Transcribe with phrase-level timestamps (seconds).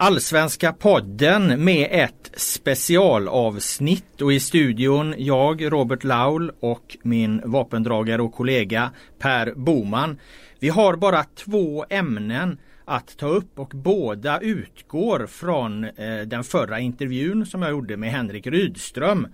[0.00, 8.34] Allsvenska podden med ett specialavsnitt och i studion jag, Robert Laul och min vapendragare och
[8.34, 10.18] kollega Per Boman.
[10.58, 16.80] Vi har bara två ämnen att ta upp och båda utgår från eh, den förra
[16.80, 19.26] intervjun som jag gjorde med Henrik Rydström.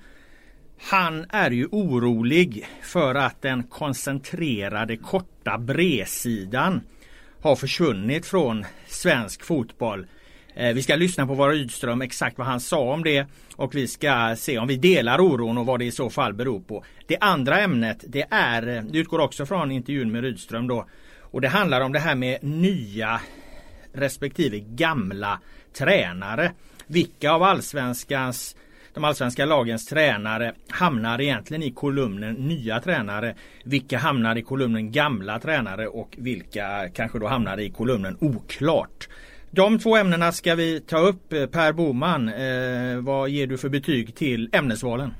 [0.90, 6.80] Han är ju orolig för att den koncentrerade korta bredsidan
[7.40, 10.06] har försvunnit från svensk fotboll.
[10.54, 13.26] Eh, vi ska lyssna på vad Rydström exakt vad han sa om det
[13.56, 16.60] och vi ska se om vi delar oron och vad det i så fall beror
[16.60, 16.84] på.
[17.06, 20.86] Det andra ämnet det är, eh, det utgår också från intervjun med Rydström då
[21.20, 23.20] och det handlar om det här med nya
[23.92, 25.40] respektive gamla
[25.78, 26.52] tränare.
[26.86, 28.56] Vilka av allsvenskans
[28.94, 33.34] de allsvenska lagens tränare hamnar egentligen i kolumnen nya tränare.
[33.64, 39.08] Vilka hamnar i kolumnen gamla tränare och vilka kanske då hamnar i kolumnen oklart.
[39.54, 41.32] De två ämnena ska vi ta upp.
[41.32, 45.14] Eh, per Boman, eh, vad ger du för betyg till ämnesvalen?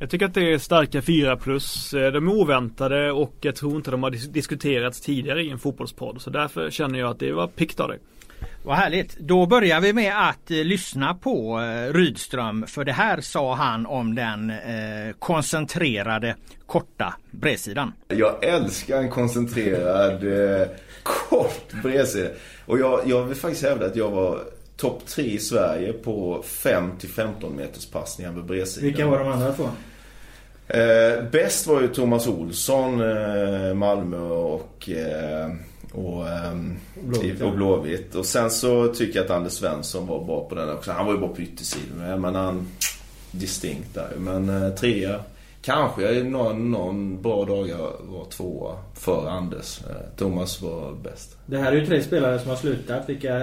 [0.00, 1.94] Jag tycker att det är starka 4 plus.
[1.94, 6.20] Eh, de är oväntade och jag tror inte de har diskuterats tidigare i en fotbollspodd.
[6.20, 7.98] Så därför känner jag att det var piggt av dig.
[8.66, 9.18] Vad härligt.
[9.18, 13.86] Då börjar vi med att eh, lyssna på eh, Rydström för det här sa han
[13.86, 16.36] om den eh, koncentrerade
[16.66, 17.92] korta bredsidan.
[18.08, 20.24] Jag älskar en koncentrerad
[20.60, 20.66] eh,
[21.02, 22.28] kort bredsida.
[22.66, 24.40] Och jag, jag vill faktiskt hävda att jag var
[24.76, 28.86] topp tre i Sverige på 5 15 meters passningar med bredsidan.
[28.86, 29.68] Vilka var de andra två?
[30.68, 35.50] Eh, bäst var ju Thomas Olsson, eh, Malmö och eh,
[35.92, 38.14] och, um, Blåvitt, och Blåvitt.
[38.14, 40.92] Och sen så tycker jag att Anders Svensson var bra på den också.
[40.92, 42.20] Han var ju bra på yttersidan.
[42.20, 42.68] Men han...
[43.30, 44.12] Distinkt där.
[44.18, 45.20] Men uh, trea.
[45.62, 49.80] Kanske jag någon, någon bra dag jag var tvåa för Anders.
[49.80, 51.36] Uh, Thomas var bäst.
[51.46, 53.08] Det här är ju tre spelare som har slutat.
[53.08, 53.42] Vilka,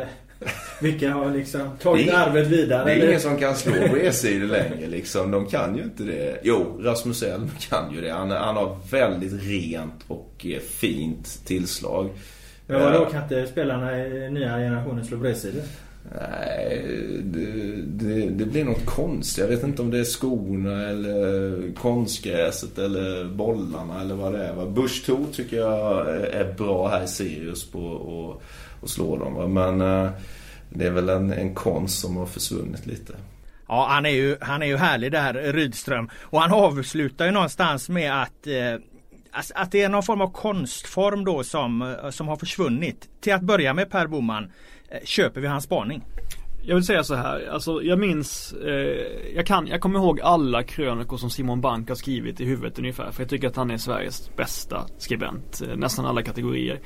[0.82, 2.86] vilka har liksom tagit det, arvet vidare?
[2.86, 3.08] Det är eller?
[3.08, 5.32] ingen som kan slå e-sidor längre liksom.
[5.32, 6.40] De kan ju inte det.
[6.44, 8.12] Jo, Rasmus Elm kan ju det.
[8.12, 12.10] Han, han har väldigt rent och eh, fint tillslag.
[12.68, 15.62] Men vadå, kan inte spelarna i nya generationen slå bredsidor?
[16.12, 16.82] Nej,
[17.24, 17.46] det,
[17.86, 19.44] det, det, blir något konstigt.
[19.44, 24.66] Jag vet inte om det är skorna eller konstgräset eller bollarna eller vad det är.
[24.66, 27.96] Bush Thor tycker jag är bra här i Sirius på
[28.36, 28.44] att
[28.90, 29.54] slå dem.
[29.54, 30.12] Men eh,
[30.70, 33.14] det är väl en, en konst som har försvunnit lite.
[33.68, 36.10] Ja, han är ju, han är ju härlig där, Rydström.
[36.22, 38.80] Och han avslutar ju någonstans med att eh,
[39.56, 43.10] att det är någon form av konstform då som, eh, som har försvunnit.
[43.22, 44.52] Till att börja med Per Boman,
[44.90, 46.04] eh, köper vi hans spaning?
[46.66, 50.64] Jag vill säga så här, alltså jag minns, eh, jag kan, jag kommer ihåg alla
[50.64, 53.12] krönikor som Simon Bank har skrivit i huvudet ungefär.
[53.12, 56.80] För jag tycker att han är Sveriges bästa skribent, eh, nästan alla kategorier.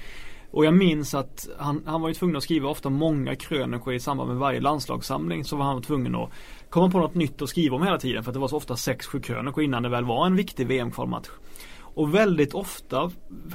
[0.52, 4.00] Och jag minns att han, han var ju tvungen att skriva ofta många krönikor i
[4.00, 5.44] samband med varje landslagssamling.
[5.44, 6.30] Så var han tvungen att
[6.70, 8.24] komma på något nytt att skriva om hela tiden.
[8.24, 11.28] För att det var så ofta 6-7 krönikor innan det väl var en viktig VM-kvalmatch.
[11.98, 13.12] Och väldigt ofta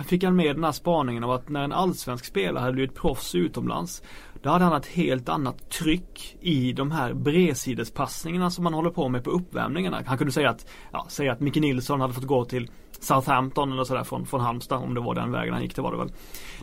[0.06, 3.34] fick han med den här spaningen av att när en allsvensk spelare hade blivit proffs
[3.34, 4.02] utomlands
[4.42, 9.08] Då hade han ett helt annat tryck i de här bredsidespassningarna som man håller på
[9.08, 10.02] med på uppvärmningarna.
[10.06, 12.70] Han kunde säga att, ja, säga att Micke Nilsson hade fått gå till
[13.02, 15.92] Southampton eller sådär från, från Halmstad om det var den vägen han gick, det var
[15.92, 16.12] det väl.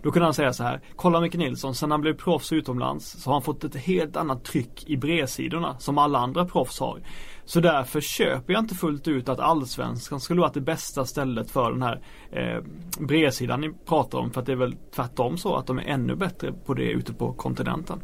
[0.01, 3.29] Då kunde han säga så här, kolla Micke Nilsson, sen han blev proffs utomlands så
[3.29, 7.01] har han fått ett helt annat tryck i bredsidorna som alla andra proffs har.
[7.45, 11.71] Så därför köper jag inte fullt ut att allsvenskan skulle vara det bästa stället för
[11.71, 12.01] den här
[12.31, 12.63] eh,
[12.99, 14.31] bredsidan ni pratar om.
[14.31, 17.13] För att det är väl tvärtom så att de är ännu bättre på det ute
[17.13, 18.01] på kontinenten.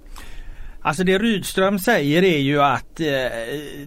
[0.86, 3.08] Alltså det Rydström säger är ju att eh,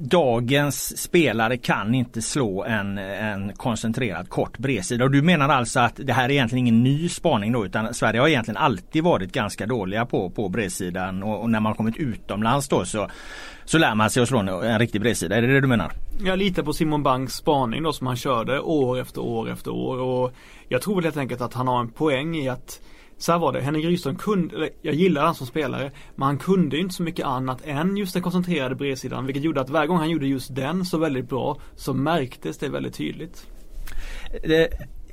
[0.00, 5.04] dagens spelare kan inte slå en, en koncentrerad kort bredsida.
[5.04, 8.20] Och du menar alltså att det här är egentligen ingen ny spaning då utan Sverige
[8.20, 12.68] har egentligen alltid varit ganska dåliga på, på bredsidan och, och när man kommit utomlands
[12.68, 13.08] då så
[13.64, 15.36] så lär man sig att slå en, en riktig bredsida.
[15.36, 15.92] Är det det du menar?
[16.24, 19.98] Jag litar på Simon Banks spaning då som han körde år efter år efter år
[19.98, 20.32] och
[20.68, 22.80] jag tror väl helt enkelt att han har en poäng i att
[23.18, 26.38] så här var det, Henrik Rydström kunde, eller jag gillar han som spelare, men han
[26.38, 29.98] kunde inte så mycket annat än just den koncentrerade bredsidan, vilket gjorde att varje gång
[29.98, 33.46] han gjorde just den så väldigt bra, så märktes det väldigt tydligt.
[34.42, 34.68] Det,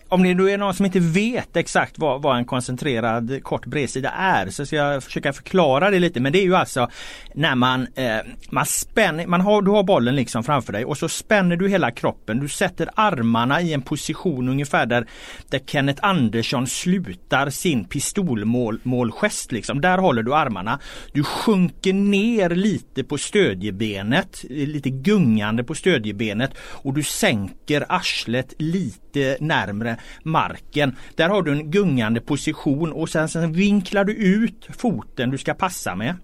[0.09, 4.09] om det nu är någon som inte vet exakt vad, vad en koncentrerad kort bredsida
[4.09, 6.19] är så ska jag försöka förklara det lite.
[6.19, 6.89] Men det är ju alltså
[7.33, 8.17] när man, eh,
[8.49, 11.91] man spänner, man har, du har bollen liksom framför dig och så spänner du hela
[11.91, 12.39] kroppen.
[12.39, 15.07] Du sätter armarna i en position ungefär där,
[15.49, 19.51] där Kenneth Andersson slutar sin pistolmålgest.
[19.51, 19.81] Liksom.
[19.81, 20.79] Där håller du armarna.
[21.13, 29.37] Du sjunker ner lite på stödjebenet, lite gungande på stödjebenet och du sänker arslet lite
[29.39, 30.95] närmre marken.
[31.15, 35.53] Där har du en gungande position och sen, sen vinklar du ut foten du ska
[35.53, 36.15] passa med.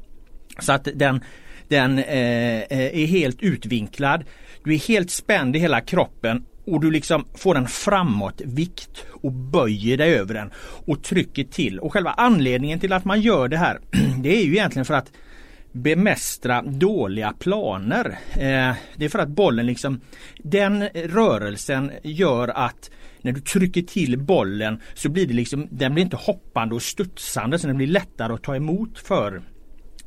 [0.59, 1.21] Så att den,
[1.68, 4.23] den eh, eh, är helt utvinklad.
[4.63, 9.97] Du är helt spänd i hela kroppen och du liksom får en framåtvikt och böjer
[9.97, 10.51] dig över den
[10.85, 11.79] och trycker till.
[11.79, 13.79] Och själva anledningen till att man gör det här
[14.21, 15.12] det är ju egentligen för att
[15.71, 18.19] bemästra dåliga planer.
[18.33, 20.01] Eh, det är för att bollen liksom
[20.38, 22.91] Den rörelsen gör att
[23.21, 27.59] när du trycker till bollen så blir det liksom Den blir inte hoppande och studsande
[27.59, 29.41] så den blir lättare att ta emot för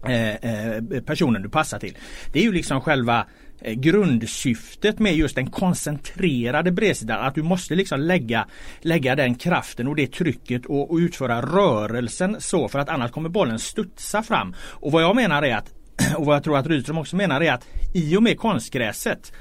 [0.07, 1.97] eh, eh personen du passar till.
[2.33, 3.27] Det är ju liksom själva
[3.61, 7.27] eh, grundsyftet med just den koncentrerade bredsidan.
[7.27, 8.47] Att du måste liksom lägga,
[8.81, 13.29] lägga den kraften och det trycket och, och utföra rörelsen så för att annars kommer
[13.29, 14.55] bollen studsa fram.
[14.61, 15.73] Och vad jag menar är att
[16.17, 19.33] och vad jag tror att Rydström också menar är att i och med konstgräset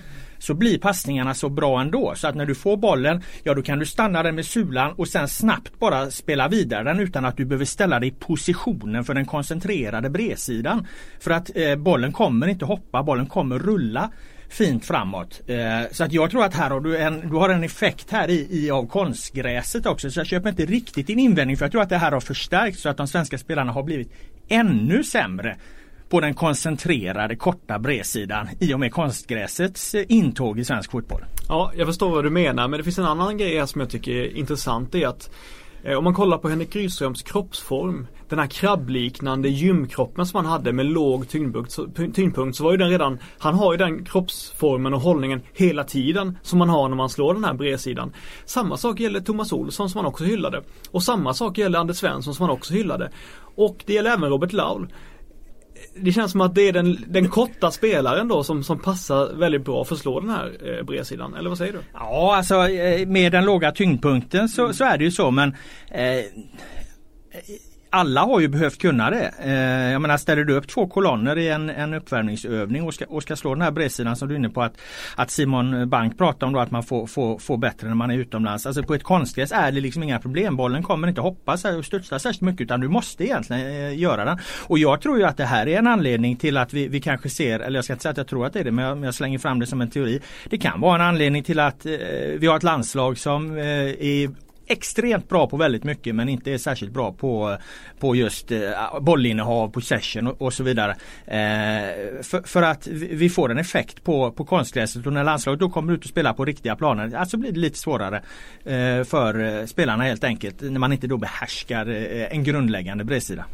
[0.43, 2.13] så blir passningarna så bra ändå.
[2.15, 5.07] Så att när du får bollen, ja då kan du stanna den med sulan och
[5.07, 9.13] sen snabbt bara spela vidare den utan att du behöver ställa dig i positionen för
[9.13, 10.87] den koncentrerade bredsidan.
[11.19, 14.11] För att eh, bollen kommer inte hoppa, bollen kommer rulla
[14.49, 15.41] fint framåt.
[15.47, 15.57] Eh,
[15.91, 18.47] så att jag tror att här har du en, du har en effekt här i,
[18.51, 20.11] i av konstgräset också.
[20.11, 22.81] Så jag köper inte riktigt din invändning för jag tror att det här har förstärkts
[22.81, 24.11] så att de svenska spelarna har blivit
[24.47, 25.57] ännu sämre
[26.13, 31.21] på den koncentrerade korta bredsidan i och med konstgräsets eh, intåg i svensk fotboll.
[31.49, 33.89] Ja, jag förstår vad du menar men det finns en annan grej här som jag
[33.89, 34.91] tycker är intressant.
[34.91, 35.31] Det är att
[35.83, 40.73] eh, om man kollar på Henrik Rydströms kroppsform Den här krabbliknande gymkroppen som han hade
[40.73, 44.93] med låg tyngdpunkt så, tyngdpunkt så var ju den redan Han har ju den kroppsformen
[44.93, 48.13] och hållningen hela tiden som man har när man slår den här bredsidan.
[48.45, 50.63] Samma sak gäller Thomas Olsson som han också hyllade.
[50.91, 53.11] Och samma sak gäller Anders Svensson som han också hyllade.
[53.55, 54.87] Och det gäller även Robert Laul
[55.95, 59.65] det känns som att det är den, den korta spelaren då som, som passar väldigt
[59.65, 61.35] bra för att slå den här eh, bredsidan.
[61.35, 61.79] Eller vad säger du?
[61.93, 64.73] Ja, alltså eh, med den låga tyngdpunkten så, mm.
[64.73, 65.55] så är det ju så men
[65.91, 66.25] eh,
[67.93, 69.33] alla har ju behövt kunna det.
[69.39, 73.23] Eh, jag menar ställer du upp två kolonner i en, en uppvärmningsövning och ska, och
[73.23, 74.73] ska slå den här bredsidan som du är inne på att,
[75.15, 78.17] att Simon Bank pratar om då att man får, får, får bättre när man är
[78.17, 78.65] utomlands.
[78.65, 80.57] Alltså på ett konstgräs är det liksom inga problem.
[80.57, 84.37] Bollen kommer inte hoppa och studsa särskilt mycket utan du måste egentligen eh, göra den.
[84.67, 87.29] Och jag tror ju att det här är en anledning till att vi, vi kanske
[87.29, 89.05] ser, eller jag ska inte säga att jag tror att det är det men jag,
[89.05, 90.21] jag slänger fram det som en teori.
[90.49, 91.91] Det kan vara en anledning till att eh,
[92.37, 96.57] vi har ett landslag som eh, är extremt bra på väldigt mycket men inte är
[96.57, 97.57] särskilt bra på,
[97.99, 98.59] på just eh,
[99.01, 100.91] bollinnehav, possession och, och så vidare.
[101.25, 105.69] Eh, för, för, att vi får en effekt på, på konstgräset och när landslaget då
[105.69, 108.21] kommer ut och spelar på riktiga planer alltså blir det lite svårare
[108.65, 113.45] eh, för eh, spelarna helt enkelt när man inte då behärskar eh, en grundläggande bredsida.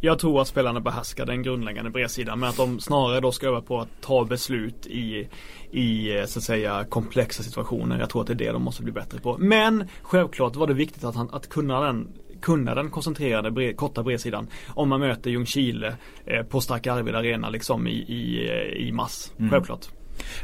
[0.00, 3.60] Jag tror att spelarna behärskar den grundläggande bredsidan men att de snarare då ska öva
[3.60, 5.28] på att ta beslut i,
[5.70, 7.98] i så att säga komplexa situationer.
[7.98, 9.38] Jag tror att det är det de måste bli bättre på.
[9.38, 12.08] Men självklart var det viktigt att, han, att kunna den
[12.40, 15.96] kunna den koncentrerade bred, korta bredsidan om man möter Ljungskile
[16.26, 18.50] eh, på Stark Arvid Arena liksom i, i,
[18.88, 19.32] i mass.
[19.38, 19.50] Mm.
[19.50, 19.88] Självklart.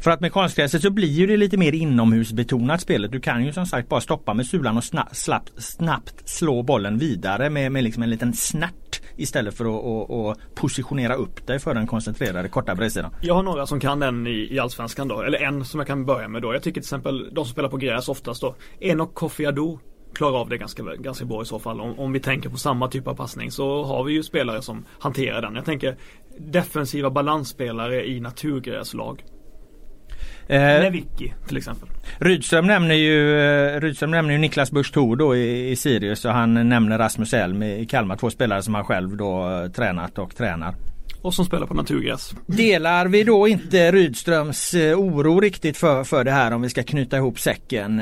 [0.01, 3.13] För att med konstgräset så blir ju det lite mer inomhusbetonat spelet.
[3.13, 7.51] Du kan ju som sagt bara stoppa med sulan och snabbt, snabbt slå bollen vidare
[7.51, 8.84] med, med liksom en liten snärt
[9.17, 13.15] istället för att och, och positionera upp dig för den koncentrerade korta bredsidan.
[13.23, 16.07] Jag har några som kan den i, i Allsvenskan då, eller en som jag kan
[16.07, 16.55] börja med då.
[16.55, 18.55] Jag tycker till exempel de som spelar på gräs oftast då.
[18.81, 19.77] Enok Kofi Adu
[20.15, 21.81] klarar av det ganska, ganska bra i så fall.
[21.81, 24.85] Om, om vi tänker på samma typ av passning så har vi ju spelare som
[24.99, 25.55] hanterar den.
[25.55, 25.97] Jag tänker
[26.39, 29.25] defensiva balansspelare i naturgräslag.
[30.47, 31.89] Eh, Lewicki till exempel.
[32.19, 36.69] Rydström nämner ju, eh, Rydström nämner ju Niklas Busch då i, i Sirius och han
[36.69, 38.17] nämner Rasmus Elm i Kalmar.
[38.17, 40.75] Två spelare som han själv då eh, tränat och tränar.
[41.23, 42.35] Och som spelar på naturgräs.
[42.47, 46.83] Delar vi då inte Rydströms eh, oro riktigt för, för det här om vi ska
[46.83, 48.01] knyta ihop säcken?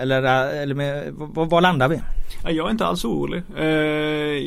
[0.00, 0.22] eller
[0.62, 2.00] eller med, var landar vi?
[2.44, 3.42] Jag är inte alls orolig.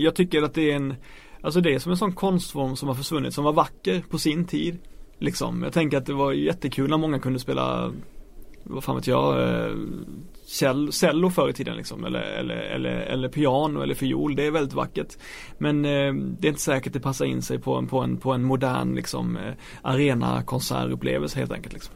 [0.04, 0.96] Jag tycker att det är en
[1.42, 4.46] Alltså det är som en sån konstform som har försvunnit som var vacker på sin
[4.46, 4.78] tid.
[5.20, 5.64] Liksom.
[5.64, 7.92] Jag tänker att det var jättekul när många kunde spela
[8.64, 9.76] vad fan vet jag, eh,
[10.92, 14.36] cello förr i tiden liksom eller, eller, eller, eller piano eller fiol.
[14.36, 15.18] Det är väldigt vackert.
[15.58, 18.32] Men eh, det är inte säkert det passar in sig på en, på en, på
[18.32, 21.74] en modern liksom eh, arena konsertupplevelse helt enkelt.
[21.74, 21.96] Liksom.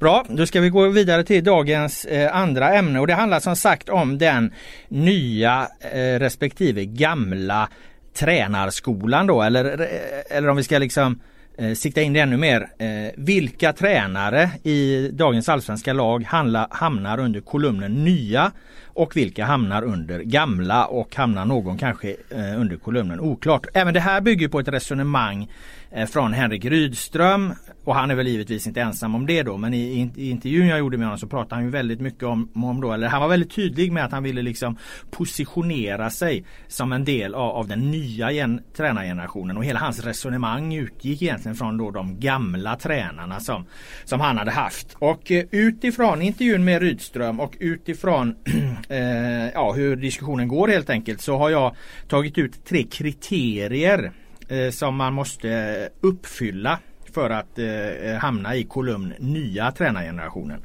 [0.00, 3.56] Bra, då ska vi gå vidare till dagens eh, andra ämne och det handlar som
[3.56, 4.52] sagt om den
[4.88, 7.68] nya eh, respektive gamla
[8.14, 11.20] tränarskolan då eller, eh, eller om vi ska liksom
[11.60, 12.68] eh, sikta in det ännu mer.
[12.78, 18.52] Eh, vilka tränare i dagens allsvenska lag handla, hamnar under kolumnen nya
[19.00, 23.66] och vilka hamnar under gamla och hamnar någon kanske eh, under kolumnen oklart.
[23.74, 25.48] Även det här bygger på ett resonemang
[25.90, 27.54] eh, från Henrik Rydström
[27.84, 30.78] och han är väl givetvis inte ensam om det då men i, i intervjun jag
[30.78, 33.28] gjorde med honom så pratade han ju väldigt mycket om, om då, eller han var
[33.28, 34.76] väldigt tydlig med att han ville liksom
[35.10, 40.74] positionera sig som en del av, av den nya gen, tränargenerationen och hela hans resonemang
[40.74, 43.66] utgick egentligen från då de gamla tränarna som,
[44.04, 44.96] som han hade haft.
[44.98, 48.34] Och eh, utifrån intervjun med Rydström och utifrån
[48.90, 51.76] eh, ja, hur diskussionen går helt enkelt så har jag
[52.08, 54.12] tagit ut tre kriterier
[54.48, 56.78] eh, som man måste uppfylla
[57.12, 60.60] för att eh, hamna i kolumn nya tränargenerationen.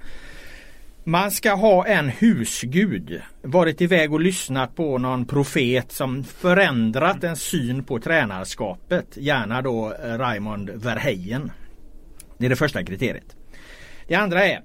[1.04, 7.36] Man ska ha en husgud, varit iväg och lyssnat på någon profet som förändrat en
[7.36, 9.18] syn på tränarskapet.
[9.18, 11.52] Gärna då eh, Raymond Verheyen.
[12.38, 13.36] Det är det första kriteriet.
[14.08, 14.62] Det andra är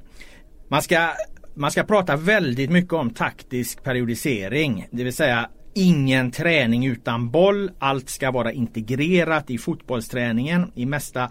[0.70, 1.10] man ska,
[1.54, 4.86] man ska prata väldigt mycket om taktisk periodisering.
[4.90, 7.70] Det vill säga Ingen träning utan boll.
[7.78, 11.30] Allt ska vara integrerat i fotbollsträningen i mesta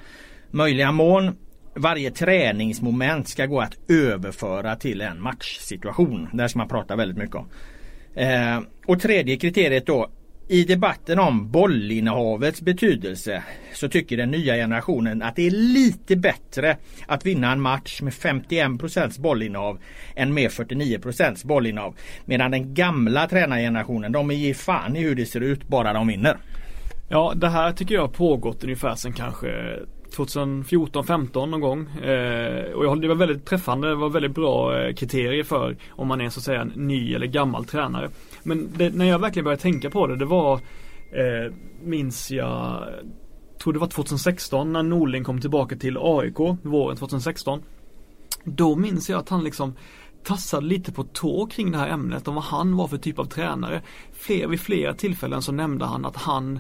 [0.52, 1.36] möjliga mån.
[1.76, 6.30] Varje träningsmoment ska gå att överföra till en matchsituation.
[6.34, 7.50] Det ska man prata väldigt mycket om.
[8.16, 10.10] Eh, och tredje kriteriet då
[10.52, 16.78] i debatten om bollinnehavets betydelse så tycker den nya generationen att det är lite bättre
[17.08, 19.80] att vinna en match med 51% bollinnehav
[20.16, 21.96] än med 49% bollinnehav.
[22.26, 26.38] Medan den gamla tränargenerationen de ger fan i hur det ser ut bara de vinner.
[27.10, 29.80] Ja det här tycker jag har pågått ungefär sen kanske
[30.16, 31.88] 2014, 15 någon gång.
[32.04, 36.08] Eh, och jag, det var väldigt träffande, det var väldigt bra eh, kriterier för om
[36.08, 38.10] man är så att säga en ny eller gammal tränare.
[38.44, 40.54] Men det, när jag verkligen började tänka på det, det var
[41.12, 41.54] eh,
[41.84, 42.84] minns jag
[43.64, 47.62] tror det var 2016 när Norling kom tillbaka till AIK våren 2016.
[48.44, 49.74] Då minns jag att han liksom
[50.24, 53.26] tassade lite på tå kring det här ämnet om vad han var för typ av
[53.26, 53.82] tränare.
[54.14, 56.60] Fler, vid flera tillfällen så nämnde han att han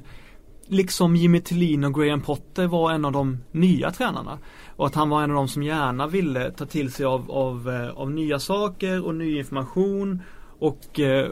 [0.68, 4.40] liksom Jimmy Tillin och Graham Potter var en av de nya tränarna.
[4.76, 7.70] Och att han var en av de som gärna ville ta till sig av, av,
[7.70, 10.22] eh, av nya saker och ny information
[10.60, 11.32] och eh,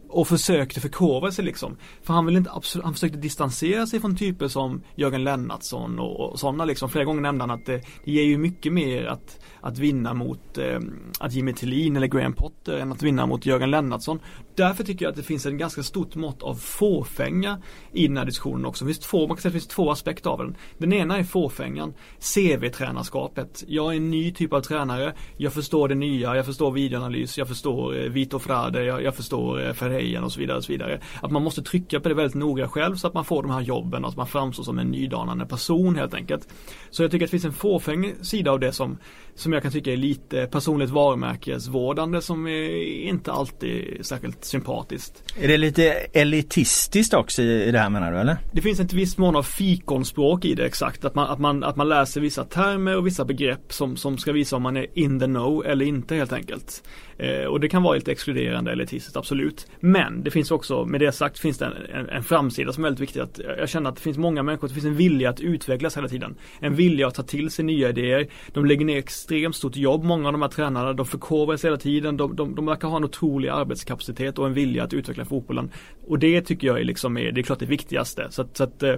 [0.11, 1.77] och försökte förkovra sig liksom.
[2.03, 6.31] För han ville inte absolut, han försökte distansera sig från typer som Jörgen Lennartsson och,
[6.31, 6.89] och sådana liksom.
[6.89, 10.57] Flera gånger nämnde han att det, det ger ju mycket mer att, att vinna mot
[10.57, 10.79] eh,
[11.19, 14.19] att Jimmy Tillin eller Graham Potter än att vinna mot Jörgen Lennartsson.
[14.55, 17.61] Därför tycker jag att det finns en ganska stort mått av fåfänga
[17.93, 18.85] i den här diskussionen också.
[18.85, 20.55] Det finns två, man kan säga att det finns två aspekter av den.
[20.77, 23.63] Den ena är fåfängan, CV-tränarskapet.
[23.67, 27.47] Jag är en ny typ av tränare, jag förstår det nya, jag förstår videoanalys, jag
[27.47, 30.99] förstår eh, Vito Frade, jag, jag förstår eh, Ferreira och så vidare och så vidare.
[31.21, 33.61] Att man måste trycka på det väldigt noga själv så att man får de här
[33.61, 36.47] jobben och att man framstår som en nydanande person helt enkelt.
[36.89, 38.97] Så jag tycker att det finns en fåfäng sida av det som,
[39.35, 45.23] som jag kan tycka är lite personligt varumärkesvårdande som är inte alltid särskilt sympatiskt.
[45.41, 48.37] Är det lite elitistiskt också i det här menar du eller?
[48.53, 51.05] Det finns ett visst mån av fikonspråk i det exakt.
[51.05, 54.31] Att man, att man, att man läser vissa termer och vissa begrepp som, som ska
[54.31, 56.83] visa om man är in the know eller inte helt enkelt.
[57.17, 59.67] Eh, och det kan vara lite exkluderande eller elitistiskt, absolut.
[59.91, 62.87] Men det finns också, med det sagt, finns det en, en, en, framsida som är
[62.87, 63.19] väldigt viktig.
[63.19, 66.07] Att jag känner att det finns många människor, det finns en vilja att utvecklas hela
[66.07, 66.35] tiden.
[66.59, 68.27] En vilja att ta till sig nya idéer.
[68.53, 70.93] De lägger ner extremt stort jobb, många av de här tränarna.
[70.93, 72.17] De förkovrar sig hela tiden.
[72.17, 75.71] De, de, de verkar ha en otrolig arbetskapacitet och en vilja att utveckla fotbollen.
[76.07, 78.27] Och det tycker jag är liksom, det är klart det viktigaste.
[78.29, 78.95] Så att, så att eh,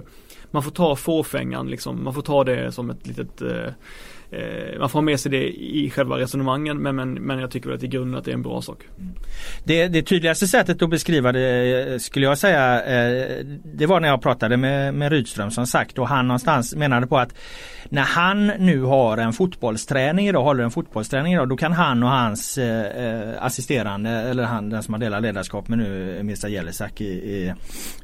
[0.50, 3.72] man får ta fåfängan liksom, man får ta det som ett litet eh,
[4.34, 7.68] Eh, man får ha med sig det i själva resonemangen men, men, men jag tycker
[7.68, 8.78] väl att i grunden att det är en bra sak.
[9.64, 14.08] Det, det tydligaste sättet att beskriva det eh, skulle jag säga eh, det var när
[14.08, 17.34] jag pratade med, med Rydström som sagt och han någonstans menade på att
[17.88, 22.08] när han nu har en fotbollsträning idag, håller en fotbollsträning idag, då kan han och
[22.10, 27.04] hans eh, assisterande eller han den som har delat ledarskap med nu Mirza Jelisak i,
[27.04, 27.54] i,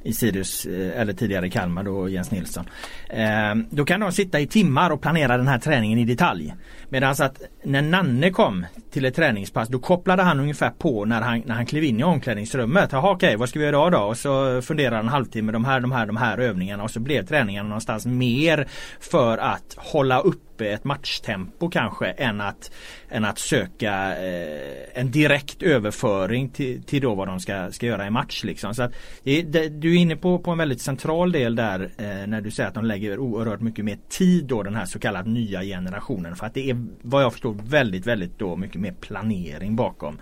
[0.03, 2.65] i Sirius eller tidigare Kalmar då Jens Nilsson.
[3.09, 6.55] Eh, då kan de sitta i timmar och planera den här träningen i detalj.
[6.89, 11.43] Medan att när Nanne kom till ett träningspass då kopplade han ungefär på när han,
[11.47, 12.93] när han klev in i omklädningsrummet.
[12.93, 13.93] Jaha okej, vad ska vi göra idag?
[13.93, 13.99] då?
[13.99, 17.01] Och så funderar han en halvtimme de här, de här, de här övningarna och så
[17.01, 18.69] blev träningen någonstans mer
[19.01, 22.71] för att hålla uppe ett matchtempo kanske än att,
[23.11, 28.07] än att söka eh, en direkt överföring till, till då vad de ska, ska göra
[28.07, 28.45] i match.
[28.45, 28.75] Liksom.
[28.75, 32.41] Så att det, du är inne på, på en väldigt central del där eh, när
[32.41, 35.63] du säger att de lägger oerhört mycket mer tid då den här så kallade nya
[35.63, 36.10] generationen.
[36.37, 40.19] För att det är vad jag förstår väldigt väldigt då mycket mer planering bakom,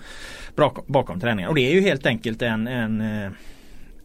[0.57, 1.49] bakom, bakom träningen.
[1.49, 3.31] Och det är ju helt enkelt en, en, eh,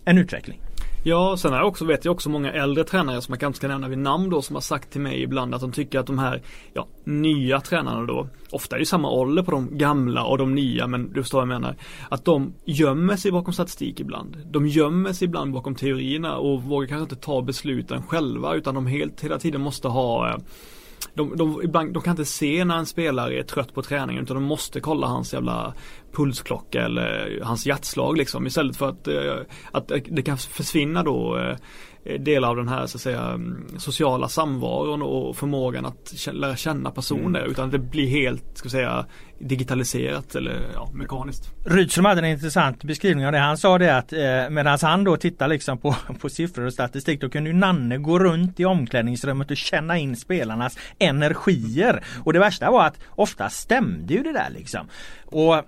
[0.05, 0.59] en utveckling.
[1.05, 3.67] Ja, sen har jag också, vet jag också många äldre tränare som jag kanske ska
[3.67, 6.19] nämna vid namn då som har sagt till mig ibland att de tycker att de
[6.19, 6.41] här
[6.73, 10.87] ja, nya tränarna då, ofta är det samma ålder på de gamla och de nya
[10.87, 11.75] men du förstår vad jag menar.
[12.09, 14.37] Att de gömmer sig bakom statistik ibland.
[14.51, 18.87] De gömmer sig ibland bakom teorierna och vågar kanske inte ta besluten själva utan de
[18.87, 20.35] helt hela tiden måste ha eh,
[21.13, 24.35] de, de, ibland, de kan inte se när en spelare är trött på träningen utan
[24.35, 25.73] de måste kolla hans jävla
[26.11, 29.35] pulsklocka eller hans hjärtslag liksom istället för att, eh,
[29.71, 31.55] att eh, det kan försvinna då eh,
[32.19, 36.91] del av den här så att säga mm, sociala samvaron och förmågan att lära känna
[36.91, 37.51] personer mm.
[37.51, 39.05] utan det blir helt ska säga
[39.39, 41.51] digitaliserat eller ja, mekaniskt.
[41.65, 43.37] Rydström hade en intressant beskrivning av det.
[43.37, 47.21] Han sa det att eh, medan han då tittar liksom på, på siffror och statistik
[47.21, 52.03] då kunde ju Nanne gå runt i omklädningsrummet och känna in spelarnas energier.
[52.23, 54.87] Och det värsta var att ofta stämde ju det där liksom.
[55.25, 55.61] Och eh,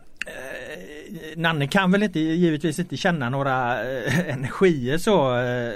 [1.36, 5.74] Nanne kan väl inte givetvis inte känna några eh, energier så eh,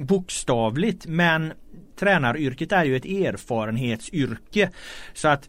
[0.00, 1.52] bokstavligt men
[1.98, 4.70] tränaryrket är ju ett erfarenhetsyrke.
[5.14, 5.48] Så att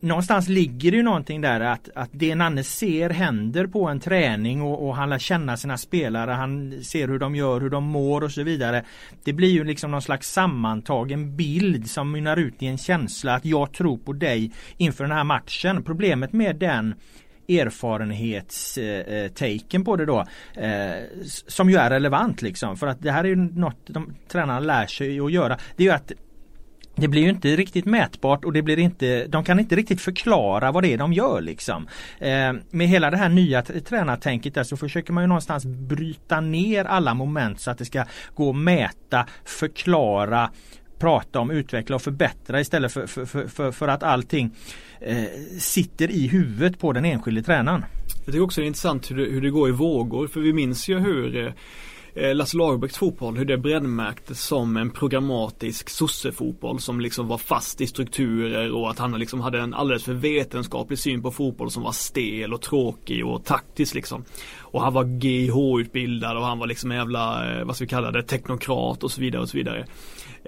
[0.00, 4.62] någonstans ligger det ju någonting där att, att det Nanne ser händer på en träning
[4.62, 8.24] och, och, han lär känna sina spelare, han ser hur de gör, hur de mår
[8.24, 8.84] och så vidare.
[9.24, 13.44] Det blir ju liksom någon slags sammantagen bild som mynnar ut i en känsla att
[13.44, 15.82] jag tror på dig inför den här matchen.
[15.82, 16.94] Problemet med den
[17.48, 20.26] erfarenhetstaken på det då.
[20.54, 20.96] Eh,
[21.46, 22.76] som ju är relevant liksom.
[22.76, 25.58] För att det här är ju något de tränarna lär sig att göra.
[25.76, 26.12] Det är ju att
[27.00, 30.72] det blir ju inte riktigt mätbart och det blir inte, de kan inte riktigt förklara
[30.72, 31.88] vad det är de gör liksom.
[32.18, 36.84] Eh, med hela det här nya tränartänket där så försöker man ju någonstans bryta ner
[36.84, 40.50] alla moment så att det ska gå att mäta, förklara,
[40.98, 44.52] prata om, utveckla och förbättra istället för, för, för, för att allting eh,
[45.00, 45.24] Eh,
[45.58, 47.84] sitter i huvudet på den enskilde tränaren.
[48.24, 50.52] Jag tycker också det är intressant hur det, hur det går i vågor för vi
[50.52, 51.52] minns ju hur eh,
[52.24, 57.80] eh, Lasse Lagerbäcks fotboll, hur det brännmärktes som en programmatisk sossefotboll som liksom var fast
[57.80, 61.82] i strukturer och att han liksom hade en alldeles för vetenskaplig syn på fotboll som
[61.82, 64.24] var stel och tråkig och taktisk liksom.
[64.58, 68.22] Och han var GH-utbildad och han var liksom en jävla, vad ska vi kalla det,
[68.22, 69.86] teknokrat och så vidare och så vidare.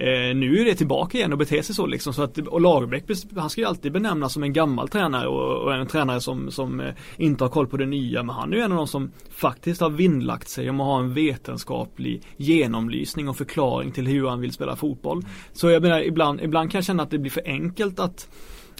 [0.01, 2.13] Eh, nu är det tillbaka igen och beter sig så liksom.
[2.13, 3.03] Så att, och Lagerbäck,
[3.35, 6.79] han ska ju alltid benämnas som en gammal tränare och, och en tränare som, som
[6.79, 8.23] eh, inte har koll på det nya.
[8.23, 10.99] Men han är ju en av de som faktiskt har vinnlagt sig om att ha
[10.99, 15.25] en vetenskaplig genomlysning och förklaring till hur han vill spela fotboll.
[15.53, 18.27] Så jag menar, ibland, ibland kan jag känna att det blir för enkelt att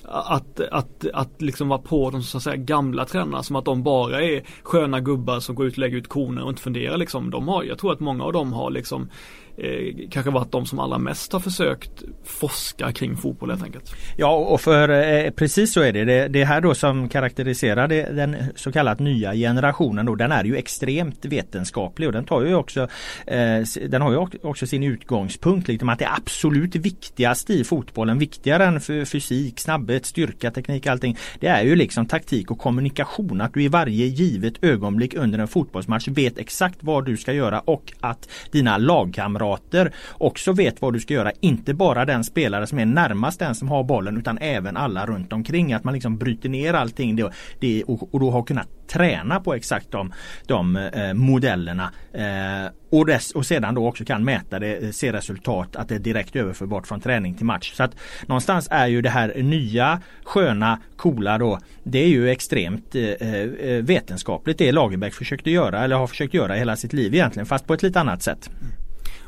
[0.04, 3.84] att, att, att liksom vara på de så att säga gamla tränarna som att de
[3.84, 7.30] bara är sköna gubbar som går ut och lägger ut koner och inte funderar liksom.
[7.30, 9.10] De har, jag tror att många av dem har liksom
[9.58, 13.96] eh, kanske varit de som allra mest har försökt forska kring fotboll helt enkelt.
[14.18, 16.06] Ja och för eh, precis så är det.
[16.06, 16.28] det.
[16.28, 20.56] Det här då som karaktäriserar det, den så kallat nya generationen då den är ju
[20.56, 22.88] extremt vetenskaplig och den tar ju också
[23.28, 28.66] eh, Den har ju också sin utgångspunkt liksom att det absolut viktigaste i fotbollen, viktigare
[28.66, 31.18] än för fysik, snabbhet, styrka, teknik, allting.
[31.40, 33.42] Det är ju liksom taktik och kommunikation.
[33.42, 37.60] Att du i varje givet ögonblick under en fotbollsmatch vet exakt vad du ska göra
[37.60, 41.32] och att dina lagkamrater lagkamrater också vet vad du ska göra.
[41.42, 45.34] Inte bara den spelare som är närmast den som har bollen utan även alla runt
[45.34, 45.74] omkring.
[45.74, 49.54] Att man liksom bryter ner allting det, det, och, och då har kunnat träna på
[49.54, 50.14] exakt de,
[50.48, 51.92] de eh, modellerna.
[52.14, 55.96] Eh, och, dess, och sedan då också kan mäta det, eh, se resultat, att det
[55.96, 57.74] är direkt överförbart från träning till match.
[57.74, 57.96] Så att
[58.28, 61.60] någonstans är ju det här nya, sköna, coola då.
[61.84, 66.54] Det är ju extremt eh, eh vetenskapligt det Lagerbäck försökte göra eller har försökt göra
[66.54, 68.50] hela sitt liv egentligen fast på ett lite annat sätt.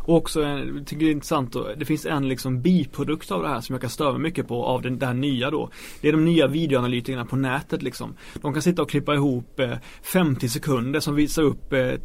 [0.06, 3.62] Och också, jag tycker det är intressant, det finns en liksom biprodukt av det här
[3.62, 5.70] som jag kan störa mycket på av den, det här nya då.
[6.02, 8.16] Det är de nya videoanalytikerna på nätet liksom.
[8.42, 11.96] De kan sitta och klippa ihop eh, 50 sekunder som visar upp eh,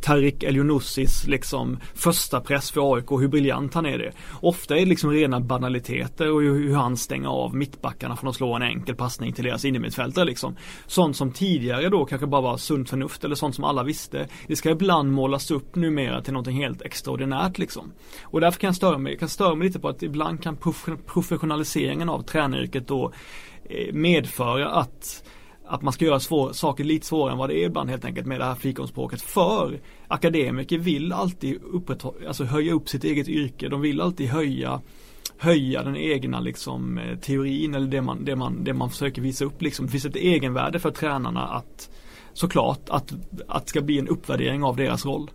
[0.00, 4.12] Tarik Elionussis liksom första press för AIK, hur briljant han är det.
[4.40, 8.36] Ofta är det liksom rena banaliteter och hur, hur han stänger av mittbackarna från att
[8.36, 10.56] slå en enkel passning till deras innermittfältare liksom.
[10.86, 14.28] Sånt som tidigare då kanske bara var sunt förnuft eller sånt som alla visste.
[14.46, 17.92] Det ska ibland målas upp numera till någonting helt extraordinärt värt liksom.
[18.22, 20.56] Och därför kan jag störa mig, jag kan störa mig lite på att ibland kan
[21.06, 23.12] professionaliseringen av tränaryrket då
[23.64, 25.24] eh, medföra att
[25.64, 28.26] att man ska göra svår, saker lite svårare än vad det är ibland helt enkelt
[28.26, 29.22] med det här fikonspråket.
[29.22, 31.60] För akademiker vill alltid
[32.26, 33.68] alltså höja upp sitt eget yrke.
[33.68, 34.80] De vill alltid höja
[35.38, 39.44] höja den egna liksom eh, teorin eller det man, det man, det man försöker visa
[39.44, 39.86] upp liksom.
[39.86, 41.90] Det finns ett egenvärde för tränarna att
[42.32, 43.12] såklart att,
[43.48, 45.30] att det ska bli en uppvärdering av deras roll.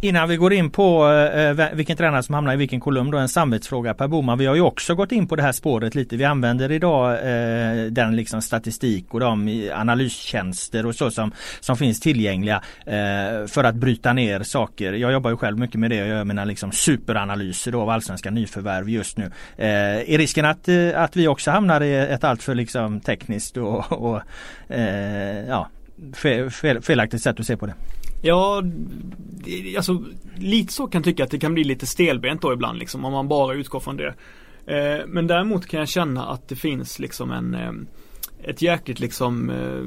[0.00, 3.18] Innan vi går in på eh, eh vilken tränare som hamnar i vilken kolumn då
[3.18, 4.38] en samvetsfråga Per Boman.
[4.38, 6.16] Vi har ju också gått in på det här spåret lite.
[6.16, 12.00] Vi använder idag eh, den liksom statistik och de analystjänster och så som, som finns
[12.00, 14.92] tillgängliga eh, för att bryta ner saker.
[14.92, 15.96] Jag jobbar ju själv mycket med det.
[15.96, 19.24] Jag gör mina liksom superanalyser då av allsvenska nyförvärv just nu.
[19.56, 23.92] Eh, är risken att, eh, att vi också hamnar i ett alltför liksom tekniskt och,
[23.92, 24.20] och
[24.68, 25.68] eh, ja,
[26.14, 27.74] fel, fel, felaktigt sätt att se på det?
[28.22, 28.62] Ja,
[29.76, 30.04] alltså
[30.36, 33.12] lite så kan jag tycka att det kan bli lite stelbent då ibland liksom om
[33.12, 34.14] man bara utgår från det.
[34.66, 37.72] Eh, men däremot kan jag känna att det finns liksom en eh,
[38.42, 39.82] ett jäkligt liksom eh,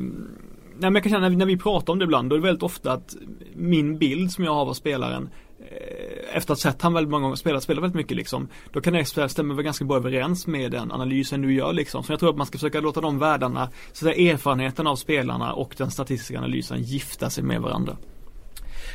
[0.81, 2.63] Nej men jag kan känna när vi pratar om det ibland då är det väldigt
[2.63, 3.15] ofta att
[3.55, 7.23] min bild som jag har av spelaren eh, efter att ha sett han väldigt många
[7.23, 8.47] gånger spela, spela väldigt mycket liksom.
[8.73, 12.03] Då kan det stämma ganska bra överens med den analysen du gör liksom.
[12.03, 15.53] Så jag tror att man ska försöka låta de världarna, så att erfarenheten av spelarna
[15.53, 17.97] och den statistiska analysen gifta sig med varandra.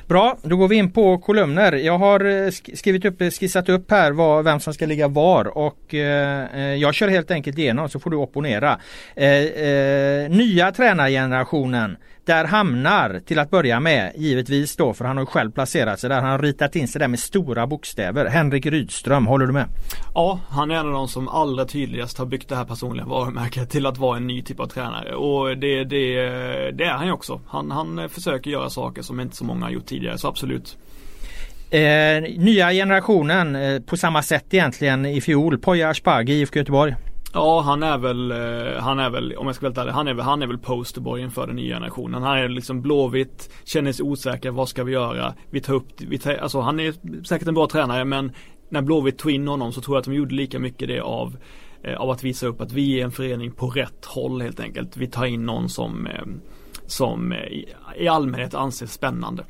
[0.09, 1.73] Bra, då går vi in på kolumner.
[1.73, 5.59] Jag har eh, skrivit upp, eh, skissat upp här vad, vem som ska ligga var
[5.59, 8.81] och eh, eh, jag kör helt enkelt igenom så får du opponera.
[9.17, 15.25] Eh, eh, nya tränargenerationen där hamnar till att börja med givetvis då för han har
[15.25, 16.21] själv placerat sig där.
[16.21, 18.27] Han har ritat in sig där med stora bokstäver.
[18.27, 19.67] Henrik Rydström, håller du med?
[20.15, 23.71] Ja, han är en av de som allra tydligast har byggt det här personliga varumärket
[23.71, 25.15] till att vara en ny typ av tränare.
[25.15, 26.15] Och det, det,
[26.71, 27.41] det är han ju också.
[27.47, 30.77] Han, han försöker göra saker som inte så många har gjort tidigare, så absolut.
[31.71, 35.59] Eh, nya generationen eh, på samma sätt egentligen i fjol.
[35.59, 36.95] Poya Asbaghi, IFK Göteborg.
[37.37, 40.15] Ja han är väl, eh, han är väl, om jag ska vara ärlig, han är
[40.15, 42.23] väl, han är väl posterboyen för den nya generationen.
[42.23, 45.35] Han är liksom blåvitt, känner sig osäker, vad ska vi göra?
[45.51, 48.33] Vi tar upp, vi tar, alltså han är säkert en bra tränare men
[48.69, 51.37] när Blåvitt tog in honom så tror jag att de gjorde lika mycket det av
[51.83, 54.97] eh, av att visa upp att vi är en förening på rätt håll helt enkelt.
[54.97, 56.25] Vi tar in någon som, eh,
[56.87, 57.35] som
[57.97, 59.45] i allmänhet anses spännande.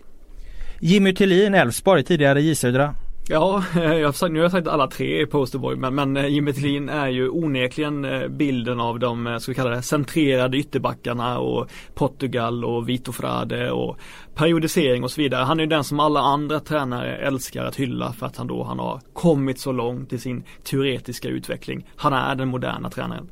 [0.80, 2.94] Jimmy Tillin, Elfsborg, tidigare J Södra.
[3.28, 6.26] Ja, jag har sagt, nu har jag sagt alla tre i Posterboy men, men eh,
[6.26, 10.56] Jimmy Tillin är ju onekligen eh, bilden av de, eh, ska vi kalla det, centrerade
[10.56, 13.98] ytterbackarna och Portugal och Vito Frade och
[14.34, 15.44] periodisering och så vidare.
[15.44, 18.62] Han är ju den som alla andra tränare älskar att hylla för att han då
[18.62, 21.86] han har kommit så långt i sin teoretiska utveckling.
[21.96, 23.30] Han är den moderna tränaren.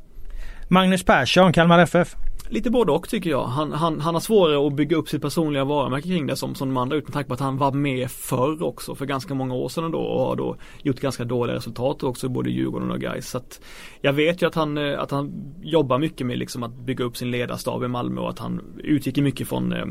[0.69, 2.15] Magnus Persson, Kalmar FF.
[2.49, 3.43] Lite både och tycker jag.
[3.43, 6.67] Han, han, han har svårare att bygga upp sitt personliga varumärke kring det som, som
[6.67, 9.53] de andra ut med tanke på att han var med förr också för ganska många
[9.53, 13.29] år sedan då och har då gjort ganska dåliga resultat också både Djurgården och Gais.
[13.29, 13.61] Så att
[14.01, 15.31] jag vet ju att han, eh, att han
[15.61, 19.17] jobbar mycket med liksom att bygga upp sin ledarstab i Malmö och att han utgick
[19.17, 19.85] mycket från eh,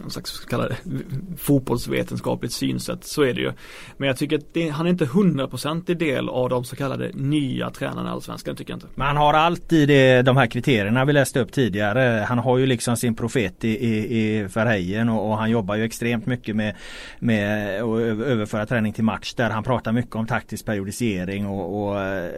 [0.00, 0.76] någon slags kallade
[1.36, 3.04] fotbollsvetenskapligt synsätt.
[3.04, 3.52] Så är det ju.
[3.96, 7.70] Men jag tycker att det, han är inte hundraprocentig del av de så kallade nya
[7.70, 8.86] tränarna i Allsvenskan tycker jag inte.
[8.94, 11.91] Men han har alltid eh, de här kriterierna vi läste upp tidigare.
[12.00, 15.84] Han har ju liksom sin profet i, i, i Verheyen och, och, han jobbar ju
[15.84, 16.74] extremt mycket med,
[17.18, 22.00] med att överföra träning till match där han pratar mycket om taktisk periodisering och, och
[22.00, 22.30] eh,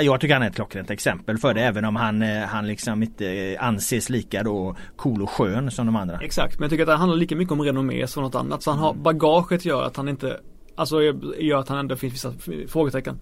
[0.00, 3.02] jag tycker han är ett klockrent exempel för det även om han, eh, han liksom
[3.02, 6.18] inte anses lika då cool och skön som de andra.
[6.22, 8.62] Exakt, men jag tycker att det handlar lika mycket om renommé som något annat.
[8.62, 10.36] Så han har bagaget gör att han inte
[10.80, 11.02] Alltså
[11.38, 12.32] gör att han ändå finns vissa
[12.68, 13.18] frågetecken.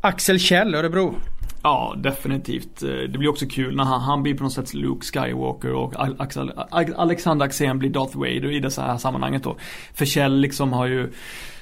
[0.00, 1.14] Axel Kjell, Örebro.
[1.62, 2.82] Ja, definitivt.
[2.82, 5.94] Eh, det blir också kul när han, han blir på något sätt Luke Skywalker och
[6.18, 6.52] Axel,
[6.96, 9.56] Alexander Axén blir Darth Vader i det här sammanhanget då.
[9.94, 11.12] För Kjell liksom har ju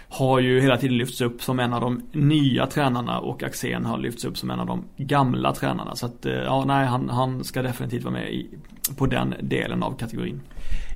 [0.08, 3.98] har ju hela tiden lyfts upp som en av de nya tränarna och Axén har
[3.98, 5.96] lyfts upp som en av de gamla tränarna.
[5.96, 8.48] Så att eh, ja, nej, han, han ska definitivt vara med i,
[8.96, 10.40] på den delen av kategorin.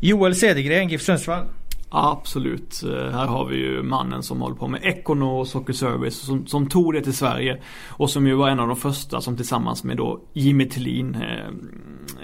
[0.01, 1.45] Joel Cedergren, GIF Sundsvall.
[1.91, 2.83] Absolut.
[2.83, 6.47] Eh, här har vi ju mannen som håller på med Econo och Soccer Service som,
[6.47, 9.85] som tog det till Sverige och som ju var en av de första som tillsammans
[9.85, 11.47] med då Jimmy Tillin eh,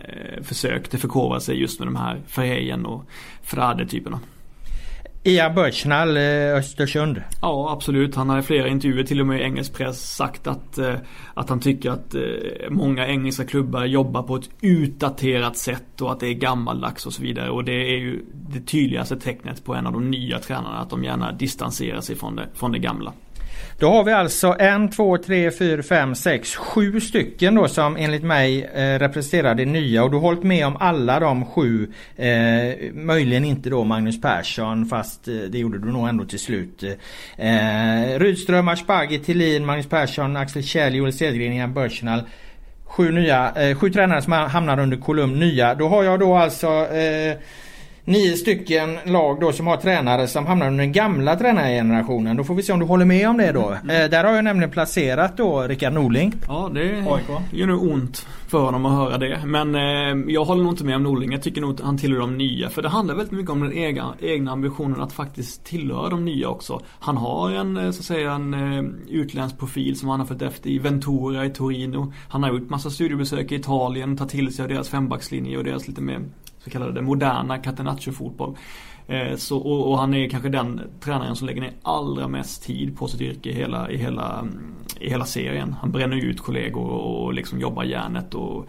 [0.04, 3.04] eh, försökte förkovra sig just med de här Ferrejen och
[3.42, 4.20] Frade-typerna.
[5.26, 7.22] Ian Birchnall, eh, Östersund.
[7.42, 8.14] Ja absolut.
[8.14, 10.94] Han har i flera intervjuer till och med i engelsk press sagt att, eh,
[11.34, 12.20] att han tycker att eh,
[12.70, 17.22] många engelska klubbar jobbar på ett utdaterat sätt och att det är gammaldags och så
[17.22, 17.50] vidare.
[17.50, 21.04] Och det är ju det tydligaste tecknet på en av de nya tränarna att de
[21.04, 23.12] gärna distanserar sig från det, från det gamla.
[23.78, 28.22] Då har vi alltså en, två, tre, fyra, fem, sex, sju stycken då som enligt
[28.22, 31.92] mig eh, representerar det nya och du har hållit med om alla de sju.
[32.16, 36.82] Eh, möjligen inte då Magnus Persson fast eh, det gjorde du nog ändå till slut.
[37.36, 42.22] Eh, Rydström, Asbaghi, Tillin, Magnus Persson, Axel Kjell, Joel Cedergren, Ian Börsenal.
[42.84, 45.74] Sju, nya, eh, sju tränare som hamnar under kolumn nya.
[45.74, 47.36] Då har jag då alltså eh,
[48.04, 52.36] nio stycken lag då som har tränare som hamnar under den gamla tränargenerationen.
[52.36, 53.68] Då får vi se om du håller med om det då.
[53.68, 54.02] Mm.
[54.02, 56.34] Eh, där har jag nämligen placerat då Rickard Norling.
[56.48, 57.04] Ja det
[57.52, 59.40] gör nog ont för honom att höra det.
[59.46, 61.32] Men eh, jag håller nog inte med om Norling.
[61.32, 62.70] Jag tycker nog att han tillhör de nya.
[62.70, 66.48] För det handlar väldigt mycket om den egna, egna ambitionen att faktiskt tillhöra de nya
[66.48, 66.80] också.
[67.00, 70.42] Han har en, eh, så att säga, en eh, utländsk profil som han har fått
[70.42, 72.12] efter i Ventura i Torino.
[72.28, 75.88] Han har gjort massa studiebesök i Italien, tagit till sig av deras fembackslinje och deras
[75.88, 76.20] lite mer
[76.64, 78.56] så kallade moderna catenaccio-fotboll.
[79.06, 82.98] Eh, så, och, och, han är kanske den tränaren som lägger ner allra mest tid
[82.98, 84.46] på sitt yrke i hela, i hela,
[85.00, 85.76] i hela serien.
[85.80, 88.66] Han bränner ut kollegor och liksom jobbar järnet och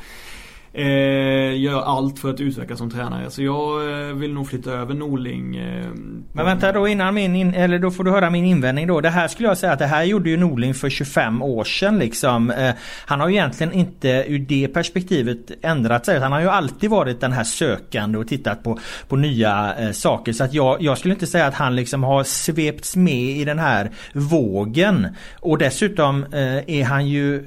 [0.77, 3.29] Eh, gör allt för att utvecklas som tränare.
[3.29, 5.55] Så jag eh, vill nog flytta över Norling.
[5.57, 5.85] Eh,
[6.33, 9.01] Men vänta då innan min, in, eller då får du höra min invändning då.
[9.01, 11.99] Det här skulle jag säga att det här gjorde ju Norling för 25 år sedan
[11.99, 12.51] liksom.
[12.51, 12.73] Eh,
[13.05, 16.19] han har ju egentligen inte ur det perspektivet ändrat sig.
[16.19, 20.33] Han har ju alltid varit den här sökande och tittat på, på nya eh, saker.
[20.33, 23.59] Så att jag, jag skulle inte säga att han liksom har svepts med i den
[23.59, 25.07] här vågen.
[25.39, 27.43] Och dessutom eh, är han ju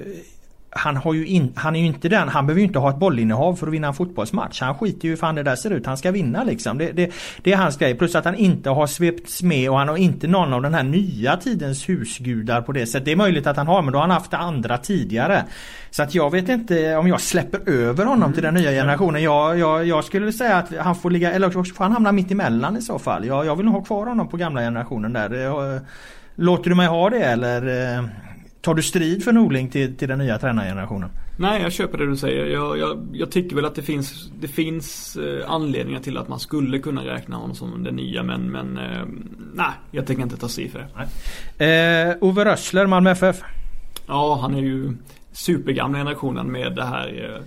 [0.71, 2.97] han, har ju in, han är ju inte den, han behöver ju inte ha ett
[2.97, 4.61] bollinnehav för att vinna en fotbollsmatch.
[4.61, 5.85] Han skiter ju hur fan det där ser ut.
[5.85, 6.77] Han ska vinna liksom.
[6.77, 7.95] Det, det, det är hans grej.
[7.95, 10.83] Plus att han inte har svepts med och han har inte någon av den här
[10.83, 13.05] nya tidens husgudar på det sättet.
[13.05, 15.43] Det är möjligt att han har men då har han haft andra tidigare.
[15.91, 18.33] Så att jag vet inte om jag släpper över honom mm.
[18.33, 19.23] till den nya generationen.
[19.23, 22.31] Jag, jag, jag skulle säga att han får ligga, eller också får han hamna mitt
[22.31, 23.25] emellan i så fall.
[23.25, 25.81] Jag, jag vill nog ha kvar honom på gamla generationen där.
[26.35, 28.09] Låter du mig ha det eller?
[28.61, 31.09] Tar du strid för Norling till, till den nya tränargenerationen?
[31.37, 32.45] Nej, jag köper det du säger.
[32.45, 36.39] Jag, jag, jag tycker väl att det finns, det finns eh, anledningar till att man
[36.39, 39.05] skulle kunna räkna honom som den nya men, men eh,
[39.53, 40.87] nej, jag tänker inte ta strid för
[41.57, 41.65] det.
[41.65, 43.41] Eh, Ove Rössler, Malmö FF?
[44.07, 44.93] Ja, han är ju
[45.31, 47.43] supergamla generationen med det här eh,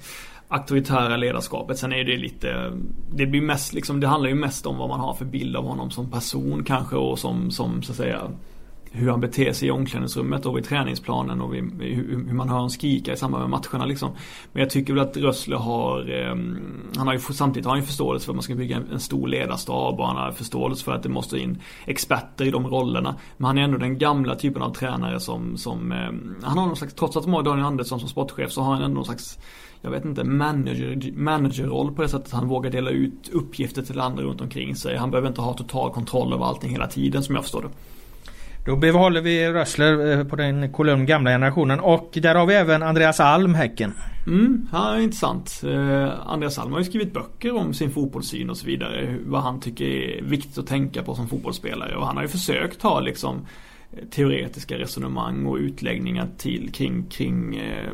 [0.48, 1.79] auktoritära ledarskapet.
[1.79, 2.72] Sen är det lite,
[3.14, 5.64] det blir mest liksom, det handlar ju mest om vad man har för bild av
[5.64, 8.20] honom som person kanske och som, som så att säga
[8.94, 12.70] hur han beter sig i omklädningsrummet och vid träningsplanen och vid, hur, man hör honom
[12.70, 14.11] skrika i samband med matcherna liksom.
[14.52, 16.37] Men jag tycker väl att Rössle har, eh,
[16.96, 19.00] han har ju samtidigt har han ju förståelse för att man ska bygga en, en,
[19.00, 23.16] stor ledarstab och han har förståelse för att det måste in experter i de rollerna.
[23.37, 25.98] Men han är ändå den gamla typen av tränare som, som eh,
[26.42, 28.83] han har någon slags, trots att de har Daniel Andersson som sportchef så har han
[28.83, 29.38] ändå någon slags
[29.85, 34.00] jag vet inte, manager, managerroll på det sättet att han vågar dela ut uppgifter till
[34.00, 34.96] andra runt omkring sig.
[34.96, 37.68] Han behöver inte ha total kontroll över allting hela tiden som jag förstår det.
[38.64, 42.83] Då behåller vi Rössler eh, på den kolumn gamla generationen och där har vi även
[42.83, 43.94] Andreas Alm, Häcken.
[44.27, 45.62] Mm, ja, intressant.
[45.64, 49.16] Eh, Andreas Alm har ju skrivit böcker om sin fotbollssyn och så vidare.
[49.27, 51.96] Vad han tycker är viktigt att tänka på som fotbollsspelare.
[51.96, 53.46] Och han har ju försökt ha liksom
[54.11, 57.92] teoretiska resonemang och utläggningar till kring, kring, eh,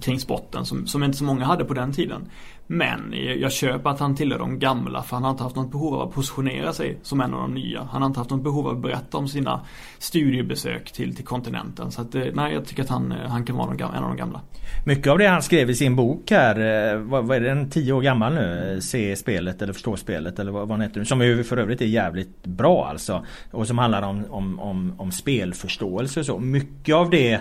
[0.00, 2.28] kring sporten som, som inte så många hade på den tiden.
[2.72, 5.94] Men jag köper att han tillhör de gamla för han har inte haft något behov
[5.94, 7.88] av att positionera sig som en av de nya.
[7.90, 9.60] Han har inte haft något behov av att berätta om sina
[9.98, 11.90] studiebesök till, till kontinenten.
[11.90, 14.16] Så att, eh, nej, jag tycker att han, eh, han kan vara en av de
[14.16, 14.40] gamla.
[14.86, 17.92] Mycket av det han skrev i sin bok här, eh, vad, vad är den, tio
[17.92, 18.78] år gammal nu?
[18.82, 21.04] Se spelet eller förstå spelet eller vad, vad heter?
[21.04, 23.26] Som ju för övrigt är jävligt bra alltså.
[23.50, 26.38] Och som handlar om, om, om, om spelförståelse och så.
[26.38, 27.40] Mycket av det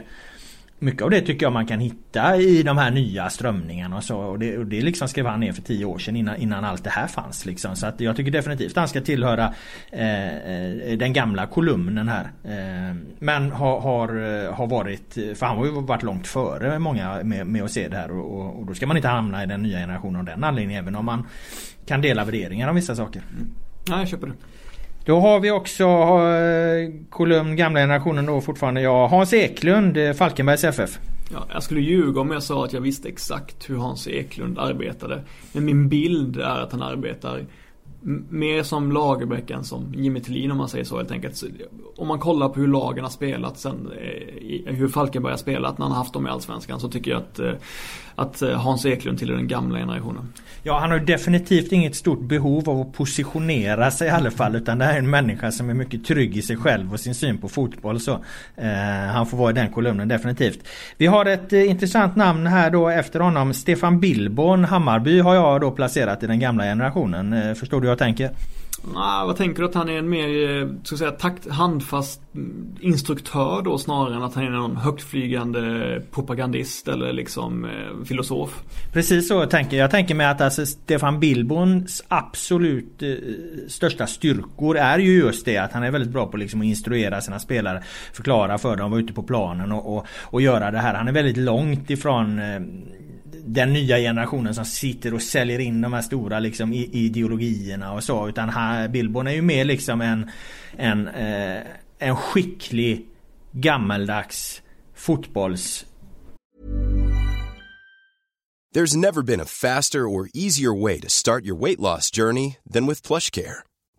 [0.82, 4.18] mycket av det tycker jag man kan hitta i de här nya strömningarna och så.
[4.18, 6.84] Och det, och det liksom skrev han ner för tio år sedan innan, innan allt
[6.84, 7.46] det här fanns.
[7.46, 7.76] Liksom.
[7.76, 9.54] Så att jag tycker definitivt han ska tillhöra
[9.92, 12.32] eh, eh den gamla kolumnen här.
[12.44, 14.08] Eh, men har, har,
[14.52, 17.98] har varit, för han har ju varit långt före många med, med att se det
[17.98, 18.12] här.
[18.12, 20.84] Och, och, och, då ska man inte hamna i den nya generationen av den anledningen.
[20.84, 21.28] Även om man
[21.86, 23.22] kan dela värderingar om vissa saker.
[23.32, 23.52] Mm.
[23.88, 24.34] Ja, jag köper det.
[25.06, 28.82] Då har vi också eh, kolumn gamla generationen då fortfarande.
[28.82, 31.00] Ja, Hans Eklund, eh, Falkenbergs FF.
[31.34, 35.24] Ja, jag skulle ljuga om jag sa att jag visste exakt hur Hans Eklund arbetade.
[35.52, 37.46] Men min bild är att han arbetar
[38.30, 41.44] mer som Lagerbäck än som Jimmy Tillin om man säger så helt enkelt.
[41.98, 45.86] Om man kollar på hur lagen har spelat sen, eh, hur Falkenberg har spelat när
[45.86, 47.54] han har haft dem i Allsvenskan så tycker jag att, eh,
[48.16, 50.34] att eh, Hans Eklund tillhör den gamla generationen.
[50.64, 54.78] Ja han har definitivt inget stort behov av att positionera sig i alla fall utan
[54.78, 57.38] det här är en människa som är mycket trygg i sig själv och sin syn
[57.38, 58.12] på fotboll så.
[58.56, 58.68] Eh,
[59.14, 60.68] han får vara i den kolumnen definitivt.
[60.98, 63.54] Vi har ett eh, intressant namn här då efter honom.
[63.54, 67.56] Stefan Billborn Hammarby har jag då placerat i den gamla generationen.
[67.56, 68.32] förstår du jag tänker?
[68.84, 72.22] Nej, vad tänker du att han är en mer, eh, ska säga, takt, handfast
[72.80, 78.64] instruktör då snarare än att han är någon högtflygande propagandist eller liksom eh, filosof?
[78.94, 79.84] Precis så tänker jag.
[79.84, 83.10] Jag tänker mig att alltså Stefan Billborns absolut eh,
[83.68, 87.22] största styrkor är ju just det att han är väldigt bra på liksom att instruera
[87.22, 90.94] sina spelare, förklara för dem, vara ute på planen och, och, och göra det här.
[90.94, 92.62] Han är väldigt långt ifrån eh,
[93.46, 98.30] den nya generationen som sitter och säljer in de här stora liksom, ideologierna och så.
[98.30, 100.30] Utan här, Billborn är ju mer liksom en,
[100.78, 101.62] en, eh,
[102.00, 103.08] en skicklig
[103.52, 104.62] gammaldags
[104.96, 105.86] fotbolls...
[108.74, 112.86] There's never been a faster or easier way to start your weight loss journey than
[112.86, 113.64] with PlushCare.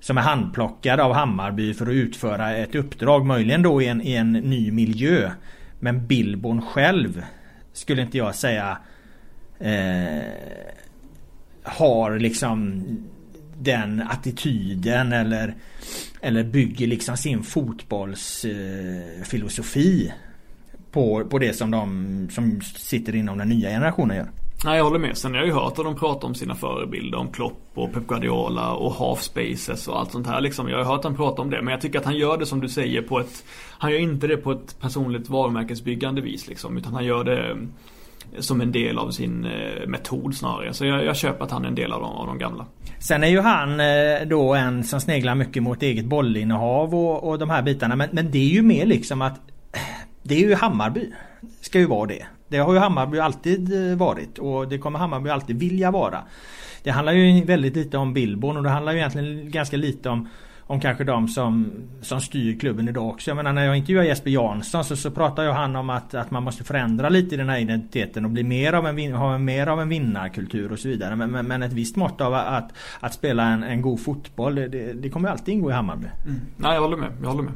[0.00, 4.12] som är handplockad av Hammarby för att utföra ett uppdrag, möjligen då i en, i
[4.12, 5.30] en ny miljö.
[5.80, 7.24] Men Billborn själv
[7.72, 8.78] skulle inte jag säga
[9.58, 10.22] eh,
[11.62, 12.84] har liksom
[13.58, 15.54] den attityden eller,
[16.20, 20.12] eller bygger liksom sin fotbollsfilosofi eh,
[20.90, 24.30] på, på det som de som sitter inom den nya generationen gör.
[24.64, 25.16] Nej jag håller med.
[25.16, 27.18] Sen har jag ju hört att de pratar om sina förebilder.
[27.18, 30.68] Om Klopp och Pep Guardiola och half spaces och allt sånt här liksom.
[30.68, 31.62] Jag har hört han prata om det.
[31.62, 33.44] Men jag tycker att han gör det som du säger på ett
[33.78, 36.78] Han gör inte det på ett personligt varumärkesbyggande vis liksom.
[36.78, 37.56] Utan han gör det eh,
[38.38, 40.74] som en del av sin eh, metod snarare.
[40.74, 42.66] Så jag, jag köper att han är en del av de, av de gamla.
[42.98, 47.38] Sen är ju han eh, då en som sneglar mycket mot eget bollinnehav och, och
[47.38, 47.96] de här bitarna.
[47.96, 49.40] Men, men det är ju mer liksom att
[50.22, 51.12] det är ju Hammarby.
[51.60, 52.26] Ska ju vara det.
[52.48, 56.22] Det har ju Hammarby alltid eh, varit och det kommer Hammarby alltid vilja vara.
[56.82, 60.28] Det handlar ju väldigt lite om Billborn och det handlar ju egentligen ganska lite om
[60.68, 63.30] om kanske de som, som styr klubben idag också.
[63.30, 66.30] Jag menar när jag intervjuar Jesper Jansson så, så pratar ju han om att, att
[66.30, 69.66] man måste förändra lite i den här identiteten och bli mer av en, ha mer
[69.66, 71.16] av en vinnarkultur och så vidare.
[71.16, 74.92] Men, men, men ett visst mått av att, att spela en, en god fotboll det,
[74.92, 76.06] det kommer alltid ingå i Hammarby.
[76.24, 76.40] Mm.
[76.56, 77.10] Nej jag håller med.
[77.22, 77.52] Jag håller med.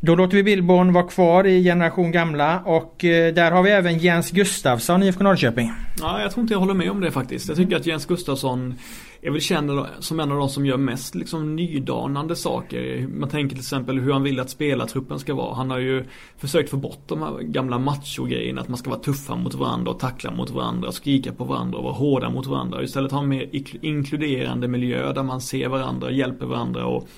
[0.00, 3.98] Då låter vi Billborn vara kvar i generation gamla och eh, där har vi även
[3.98, 5.72] Jens Gustafsson IFK Norrköping.
[6.00, 7.48] Ja, jag tror inte jag håller med om det faktiskt.
[7.48, 8.74] Jag tycker att Jens Gustafsson
[9.22, 13.06] är väl känd som en av de som gör mest liksom nydanande saker.
[13.08, 15.54] Man tänker till exempel hur han vill att spelartruppen ska vara.
[15.54, 16.04] Han har ju
[16.36, 18.60] försökt få bort de här gamla macho-grejerna.
[18.60, 21.84] Att man ska vara tuffa mot varandra och tackla mot varandra, skrika på varandra och
[21.84, 22.82] vara hårda mot varandra.
[22.82, 23.48] Istället ha en mer
[23.82, 27.08] inkluderande miljö där man ser varandra, hjälper varandra och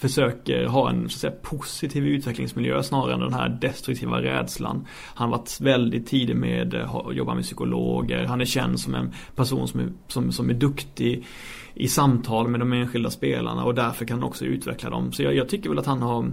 [0.00, 4.86] försöker ha en så att säga, positiv utvecklingsmiljö snarare än den här destruktiva rädslan.
[5.14, 8.24] Han har varit väldigt tidig med eh, att jobba med psykologer.
[8.24, 11.26] Han är känd som en person som är, som, som är duktig
[11.74, 15.12] i samtal med de enskilda spelarna och därför kan han också utveckla dem.
[15.12, 16.32] Så jag, jag tycker väl att han har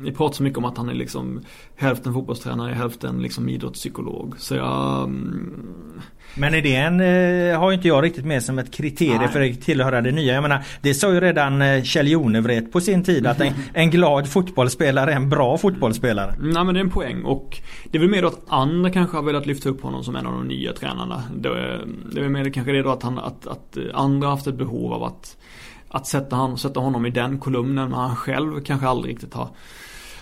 [0.00, 1.40] vi pratar så mycket om att han är liksom
[1.76, 4.34] hälften fotbollstränare, hälften liksom idrottspsykolog.
[4.38, 5.04] Så jag...
[5.04, 6.02] Mm...
[6.34, 9.28] Men är det en, eh, har inte jag riktigt med som ett kriterium Nej.
[9.28, 10.34] för att tillhöra det nya.
[10.34, 13.90] Jag menar, det sa ju redan eh, Kjell Jonevret på sin tid att en, en,
[13.90, 16.34] glad fotbollsspelare är en bra fotbollsspelare.
[16.40, 19.16] Nej men det är en poäng och det är väl mer då att andra kanske
[19.16, 21.22] har velat lyfta upp honom som en av de nya tränarna.
[21.36, 24.34] Det är, det är väl mer kanske det då att, han, att, att andra har
[24.34, 25.36] haft ett behov av att
[25.90, 29.48] att sätta, han, sätta honom i den kolumnen men han själv kanske aldrig riktigt har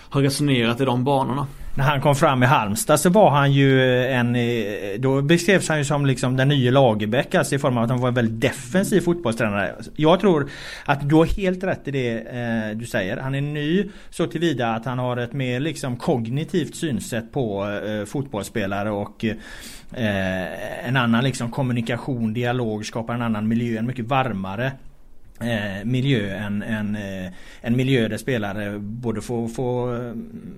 [0.09, 1.47] har resonerat i de banorna.
[1.77, 4.35] När han kom fram i Halmstad så var han ju en...
[4.35, 7.35] Eh, då beskrevs han ju som liksom den nya Lagerbäck.
[7.35, 9.75] Alltså i form av att han var en väldigt defensiv fotbollstränare.
[9.95, 10.49] Jag tror
[10.85, 13.17] att du har helt rätt i det eh, du säger.
[13.17, 18.05] Han är ny så tillvida att han har ett mer liksom kognitivt synsätt på eh,
[18.05, 24.71] fotbollsspelare och eh, en annan liksom kommunikation, dialog, skapar en annan miljö, en mycket varmare
[25.39, 30.13] Eh, miljö än en, eh, en miljö där spelare både får, får eh,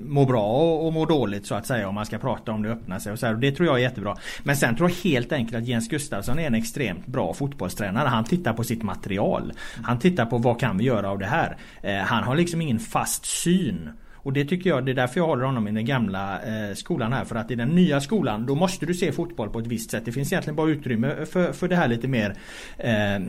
[0.06, 2.70] må bra och, och må dåligt så att säga om man ska prata om det
[2.70, 4.16] öppna sig och så här, och Det tror jag är jättebra.
[4.44, 8.08] Men sen tror jag helt enkelt att Jens Gustafsson är en extremt bra fotbollstränare.
[8.08, 9.54] Han tittar på sitt material.
[9.84, 11.58] Han tittar på vad kan vi göra av det här.
[11.82, 13.90] Eh, han har liksom ingen fast syn
[14.30, 17.14] och det tycker jag, det är därför jag håller honom i den gamla eh, skolan
[17.14, 17.26] här.
[17.26, 20.06] För att i den nya skolan, då måste du se fotboll på ett visst sätt.
[20.06, 22.36] Det finns egentligen bara utrymme för, för det här lite mer
[22.78, 23.22] eh, eh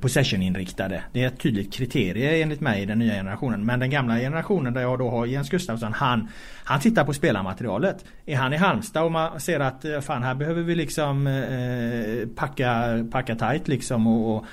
[0.00, 1.02] possession-inriktade.
[1.12, 3.66] Det är ett tydligt kriterie enligt mig i den nya generationen.
[3.66, 6.28] Men den gamla generationen där jag då har Jens Gustafsson, han,
[6.64, 8.04] han tittar på spelarmaterialet.
[8.26, 11.34] Är han i Halmstad och man ser att eh, fan här behöver vi liksom eh,
[11.34, 14.44] eh, packa, packa tight liksom och, och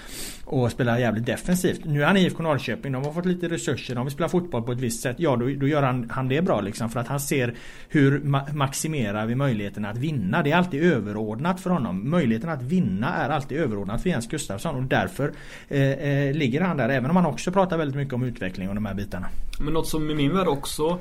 [0.54, 1.86] och spelar jävligt defensivt.
[1.86, 4.64] Nu är han i IFK Norrköping, de har fått lite resurser, de vill spela fotboll
[4.64, 5.16] på ett visst sätt.
[5.20, 6.90] Ja, då, då gör han, han det bra liksom.
[6.90, 7.54] För att han ser
[7.90, 10.44] hur ma maximerar vi möjligheten att vinna.
[10.44, 12.10] Det är alltid överordnat för honom.
[12.10, 15.34] Möjligheten att vinna är alltid överordnat för Jens Gustafsson och därför
[15.70, 16.90] eh, eh, ligger han där.
[16.90, 19.28] Även om han också pratar väldigt mycket om utveckling och de här bitarna.
[19.60, 21.00] Men något som i min värld också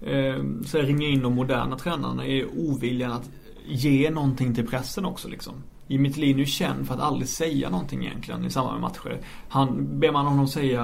[0.00, 3.30] eh, så ringer in de moderna tränarna är oviljan att
[3.66, 5.54] ge någonting till pressen också liksom.
[5.86, 9.20] Jimmy Thelin är ju känd för att aldrig säga någonting egentligen i samband med matcher.
[9.48, 10.82] Han, ber man honom säga,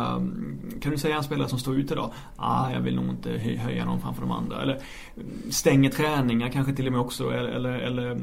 [0.80, 2.12] kan du säga en spelare som står ut idag?
[2.36, 4.62] Ah, jag vill nog inte höja någon framför de andra.
[4.62, 4.78] Eller
[5.50, 7.30] stänger träningar kanske till och med också.
[7.30, 8.18] Eller, eller, eller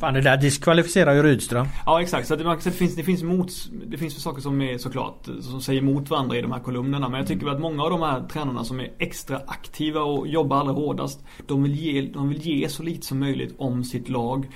[0.00, 1.66] Fan det där diskvalificerar ju Rydström.
[1.86, 3.50] Ja exakt, så, det, det, finns, det, finns mot,
[3.86, 7.08] det finns saker som är såklart som säger emot varandra i de här kolumnerna.
[7.08, 10.56] Men jag tycker att många av de här tränarna som är extra aktiva och jobbar
[10.56, 11.24] allra hårdast.
[11.46, 14.48] De vill ge, de vill ge så lite som möjligt om sitt lag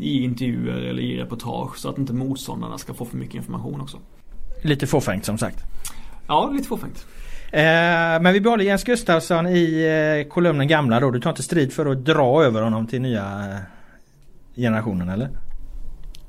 [0.00, 1.78] i intervjuer eller i reportage.
[1.78, 3.98] Så att inte motståndarna ska få för mycket information också.
[4.62, 5.58] Lite fåfängt som sagt.
[6.28, 7.06] Ja, lite fåfängt.
[7.52, 9.82] Eh, men vi behåller Jens Gustafsson i
[10.24, 11.10] eh, kolumnen gamla då.
[11.10, 13.58] Du tar inte strid för att dra över honom till nya eh,
[14.56, 15.28] generationen eller?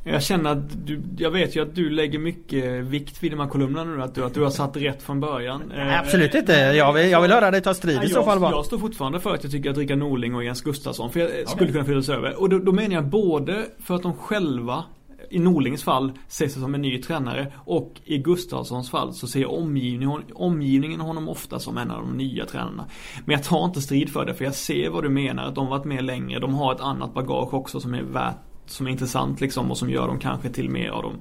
[0.07, 3.47] Jag känner att du, jag vet ju att du lägger mycket vikt vid de här
[3.47, 4.01] kolumnerna nu.
[4.01, 5.61] Att du, att du har satt rätt från början.
[5.75, 6.53] Nej, absolut inte.
[6.53, 8.51] Jag vill, jag vill höra dig ta strid i så fall bara.
[8.51, 11.29] Jag står fortfarande för att jag tycker att Rickard Norling och Jens Gustafsson för jag
[11.29, 11.45] okay.
[11.45, 12.41] skulle kunna flyttas över.
[12.41, 14.83] Och då, då menar jag både för att de själva
[15.29, 19.51] i Norlings fall ser sig som en ny tränare och i Gustafssons fall så ser
[19.51, 22.85] omgivningen, omgivningen honom ofta som en av de nya tränarna.
[23.25, 25.67] Men jag tar inte strid för det för jag ser vad du menar att de
[25.67, 26.39] har varit med längre.
[26.39, 29.89] De har ett annat bagage också som är värt som är intressant liksom och som
[29.89, 31.13] gör dem kanske till mer av dem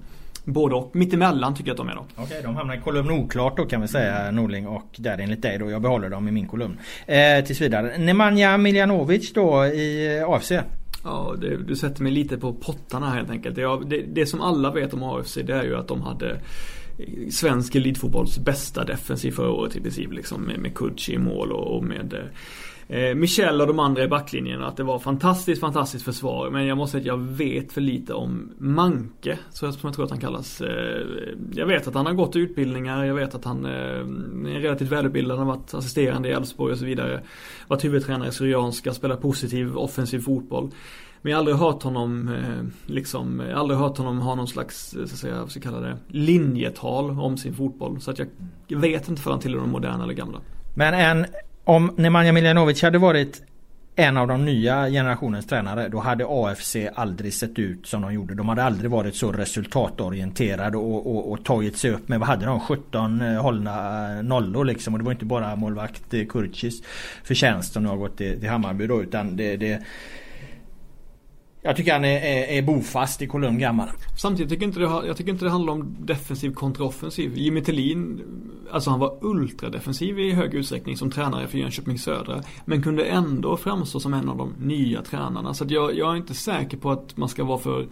[0.47, 0.97] Både och.
[0.97, 2.07] Mittemellan tycker jag att de är då.
[2.15, 5.43] Okej, okay, de hamnar i kolumn oklart då kan vi säga Norling och där enligt
[5.43, 5.71] dig då.
[5.71, 6.79] Jag behåller dem i min kolumn.
[7.07, 7.99] Eh, tills vidare.
[7.99, 10.53] Nemanja Miljanovic då i AFC.
[11.05, 13.57] Ja, det, du sätter mig lite på pottarna helt enkelt.
[13.57, 16.41] Det, det, det som alla vet om AFC det är ju att de hade
[17.31, 20.13] svensk elitfotbolls bästa defensiv förra året i princip.
[20.13, 22.15] Liksom, med, med Kutsi i mål och, och med
[22.89, 24.63] eh, Michel och de andra i backlinjen.
[24.63, 26.51] Att det var fantastiskt, fantastiskt försvar.
[26.51, 29.39] Men jag måste säga att jag vet för lite om Manke.
[29.51, 30.61] Så som jag tror att han kallas.
[30.61, 31.07] Eh,
[31.53, 33.05] jag vet att han har gått utbildningar.
[33.05, 35.39] Jag vet att han eh, är relativt välutbildad.
[35.39, 37.23] Han har varit assisterande i Elfsborg och så vidare.
[37.69, 40.71] Varit huvudtränare i Syrianska, spelar positiv offensiv fotboll.
[41.27, 44.49] Men jag har aldrig hört honom eh, liksom, jag har aldrig hört honom ha någon
[44.49, 48.01] slags, eh, så att säga, vad ska jag kalla det, linjetal om sin fotboll.
[48.01, 48.19] Så att
[48.67, 50.41] jag vet inte för han tillhör de moderna eller gamla.
[50.77, 51.27] Men en,
[51.67, 53.43] om Nemanja Miljanovic hade varit
[53.97, 58.35] en av de nya generationens tränare då hade AFC aldrig sett ut som de gjorde.
[58.35, 62.47] De hade aldrig varit så resultatorienterade och, och, och tagit sig upp med, vad hade
[62.47, 64.95] de, 17 eh, hållna eh, nollor liksom.
[64.95, 66.83] Och det var inte bara målvakt eh, Kurcis
[67.25, 69.83] förtjänst som nu har gått till, till Hammarby då utan det, det
[71.67, 73.89] jag tycker han är, är, är bofast i kolumn gammal.
[74.19, 77.33] Samtidigt tycker inte det, jag tycker inte det handlar om defensiv kontra offensiv.
[77.37, 78.23] Jimmy Tillin,
[78.71, 82.43] alltså han var ultradefensiv i hög utsträckning som tränare för Jönköping Södra.
[82.65, 85.55] Men kunde ändå framstå som en av de nya tränarna.
[85.55, 87.87] Så jag, jag är inte säker på att man ska vara för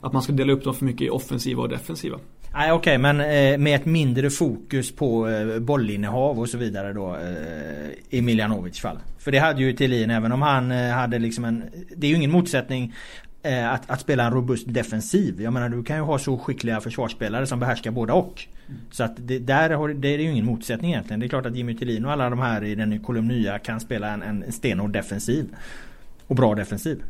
[0.00, 2.18] att man ska dela upp dem för mycket i offensiva och defensiva.
[2.54, 6.92] Nej okej okay, men eh, med ett mindre fokus på eh, bollinnehav och så vidare
[6.92, 8.98] då eh, i Miljanovic fall.
[9.18, 11.64] För det hade ju Thelin även om han eh, hade liksom en...
[11.96, 12.94] Det är ju ingen motsättning
[13.42, 15.42] eh, att, att, spela en robust defensiv.
[15.42, 18.46] Jag menar du kan ju ha så skickliga försvarsspelare som behärskar båda och.
[18.90, 21.20] Så att det, där har, det är ju ingen motsättning egentligen.
[21.20, 23.80] Det är klart att Jimmy Thelin och alla de här i den kolumn nya kan
[23.80, 25.46] spela en, en stenhård defensiv.
[26.26, 27.02] Och bra defensiv.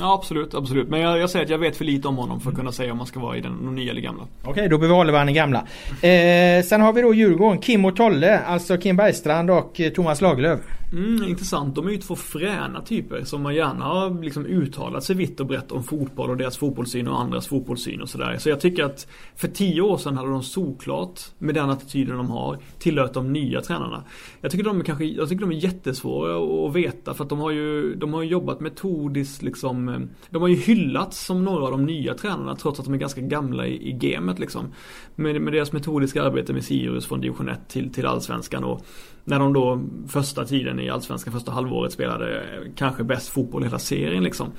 [0.00, 0.88] Ja absolut, absolut.
[0.88, 2.92] Men jag, jag, säger att jag vet för lite om honom för att kunna säga
[2.92, 4.22] om man ska vara i den, den nya eller gamla.
[4.40, 5.58] Okej, okay, då behåller vi han i gamla.
[5.88, 10.20] Eh, sen har vi då Djurgården, Kim och Tolle, alltså Kim Bergstrand och eh, Thomas
[10.20, 10.60] Lagerlöf.
[10.94, 11.74] Mm, intressant.
[11.74, 15.46] De är ju två fräna typer som man gärna har liksom uttalat sig vitt och
[15.46, 18.36] brett om fotboll och deras fotbollssyn och andras fotbollssyn och sådär.
[18.38, 22.30] Så jag tycker att för tio år sedan hade de såklart, med den attityden de
[22.30, 24.04] har, tillhört de nya tränarna.
[24.40, 27.38] Jag tycker de är, kanske, jag tycker de är jättesvåra att veta för att de
[27.38, 30.08] har ju, de har jobbat metodiskt liksom.
[30.30, 33.20] De har ju hyllats som några av de nya tränarna trots att de är ganska
[33.20, 34.72] gamla i, i gamet liksom.
[35.14, 38.84] Med, med deras metodiska arbete med Sirius från division 1 till, till allsvenskan och
[39.24, 42.42] när de då första tiden i Allsvenskan, första halvåret spelade
[42.76, 44.52] kanske bäst fotboll i hela serien liksom.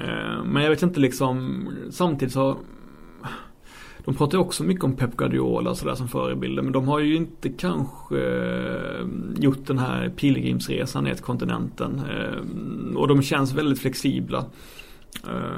[0.00, 2.56] Eh, men jag vet inte liksom, samtidigt så
[3.98, 6.98] de pratar ju också mycket om Pep Guardiola och sådär som förebilder men de har
[6.98, 9.06] ju inte kanske eh,
[9.36, 12.02] gjort den här pilgrimsresan ner till kontinenten.
[12.10, 14.44] Eh, och de känns väldigt flexibla.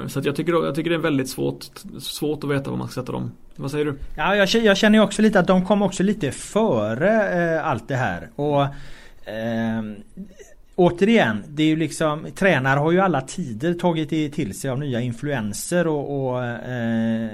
[0.07, 1.65] Så jag, tycker, jag tycker det är väldigt svårt,
[1.99, 3.31] svårt att veta vad man ska sätta dem.
[3.55, 3.97] Vad säger du?
[4.17, 7.95] Ja, jag, jag känner ju också lite att de kom också lite före allt det
[7.95, 8.29] här.
[8.35, 8.65] Och
[9.29, 9.83] eh,
[10.79, 15.01] återigen, det är ju liksom Tränare har ju alla tider tagit till sig av nya
[15.01, 17.29] influenser och, och eh,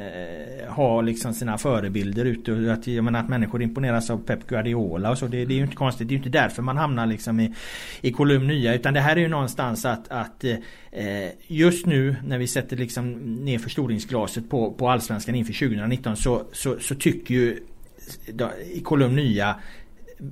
[0.69, 2.73] har liksom sina förebilder ute.
[2.73, 5.27] Att, jag menar att människor imponeras av Pep Guardiola och så.
[5.27, 6.07] Det, det är ju inte konstigt.
[6.07, 7.53] Det är ju inte därför man hamnar liksom i,
[8.01, 8.75] i kolumn nya.
[8.75, 13.11] Utan det här är ju någonstans att, att eh, just nu när vi sätter liksom
[13.45, 17.59] ner förstoringsglaset på, på Allsvenskan inför 2019 så, så, så tycker ju
[18.39, 19.55] eh, i kolumn nya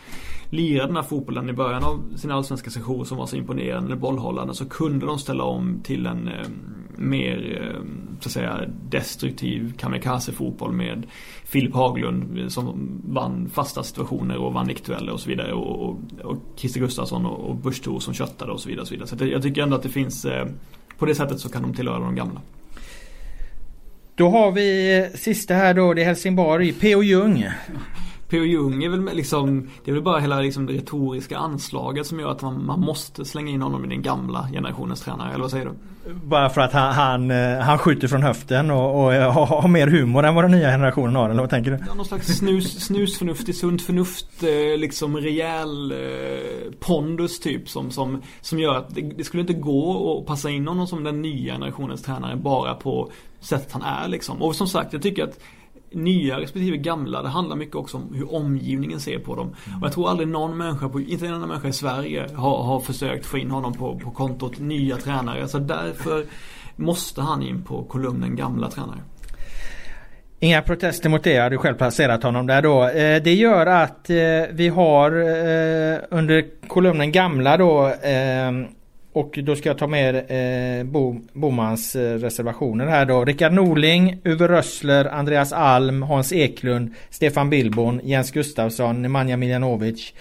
[0.49, 4.01] lira den här fotbollen i början av sin allsvenska session som var så imponerande, eller
[4.01, 6.47] bollhållande, så kunde de ställa om till en eh,
[6.95, 7.81] mer, eh,
[8.19, 11.07] så att säga, destruktiv kamikaze-fotboll med
[11.43, 15.99] Filip Haglund eh, som vann fasta situationer och vann nickdueller och så vidare och, och,
[16.23, 18.81] och Christer Gustafsson och, och Busch som köttade och så vidare.
[18.81, 19.07] Och så vidare.
[19.07, 20.47] så jag tycker ändå att det finns, eh,
[20.97, 22.41] på det sättet så kan de tillhöra de gamla.
[24.21, 27.03] Då har vi eh, sista här då, det är Helsingborg, P.O.
[27.03, 27.45] Ljung.
[28.29, 28.43] P.O.
[28.43, 32.31] Ljung är väl liksom, det är väl bara hela liksom det retoriska anslaget som gör
[32.31, 35.65] att man, man måste slänga in honom i den gamla generationens tränare, eller vad säger
[35.65, 35.71] du?
[36.23, 39.67] Bara för att han, han, eh, han skjuter från höften och, och eh, har, har,
[39.67, 41.79] mer humor än vad den nya generationen har, eller vad tänker du?
[41.87, 45.97] Ja, någon slags snus, snusförnuftig, sunt förnuft, eh, liksom rejäl eh,
[46.79, 50.67] pondus typ som, som, som gör att det, det skulle inte gå att passa in
[50.67, 54.41] honom som den nya generationens tränare bara på sättet han är liksom.
[54.41, 55.39] Och som sagt, jag tycker att
[55.91, 59.49] nya respektive gamla, det handlar mycket också om hur omgivningen ser på dem.
[59.49, 62.79] Och jag tror aldrig någon människa, på, inte en enda människa i Sverige har, har
[62.79, 65.47] försökt få in honom på, på kontot nya tränare.
[65.47, 66.25] Så därför
[66.75, 68.99] måste han in på kolumnen gamla tränare.
[70.43, 72.83] Inga protester mot det, jag hade själv placerat honom där då.
[72.87, 74.15] Eh, det gör att eh,
[74.51, 77.93] vi har eh, under kolumnen gamla då
[79.13, 83.25] och då ska jag ta med eh, Bo, Bomans eh, reservationer här då.
[83.25, 90.13] Rickard Norling, Uwe Rössler, Andreas Alm, Hans Eklund, Stefan Bilbon, Jens Gustafsson, Nemanja Miljanovic.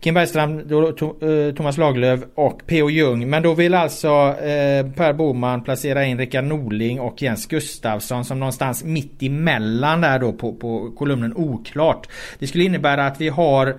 [0.00, 2.90] Kim Bergstrand, då, eh, to, eh, Thomas Laglöf och P.O.
[2.90, 3.30] Jung.
[3.30, 4.08] Men då vill alltså
[4.40, 10.18] eh, Per Boman placera in Rickard Norling och Jens Gustafsson som någonstans mitt emellan där
[10.18, 12.08] då på, på kolumnen oklart.
[12.38, 13.76] Det skulle innebära att vi har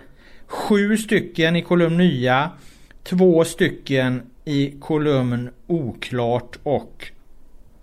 [0.47, 2.49] sju stycken i kolumn nya.
[3.03, 7.11] Två stycken i kolumn oklart och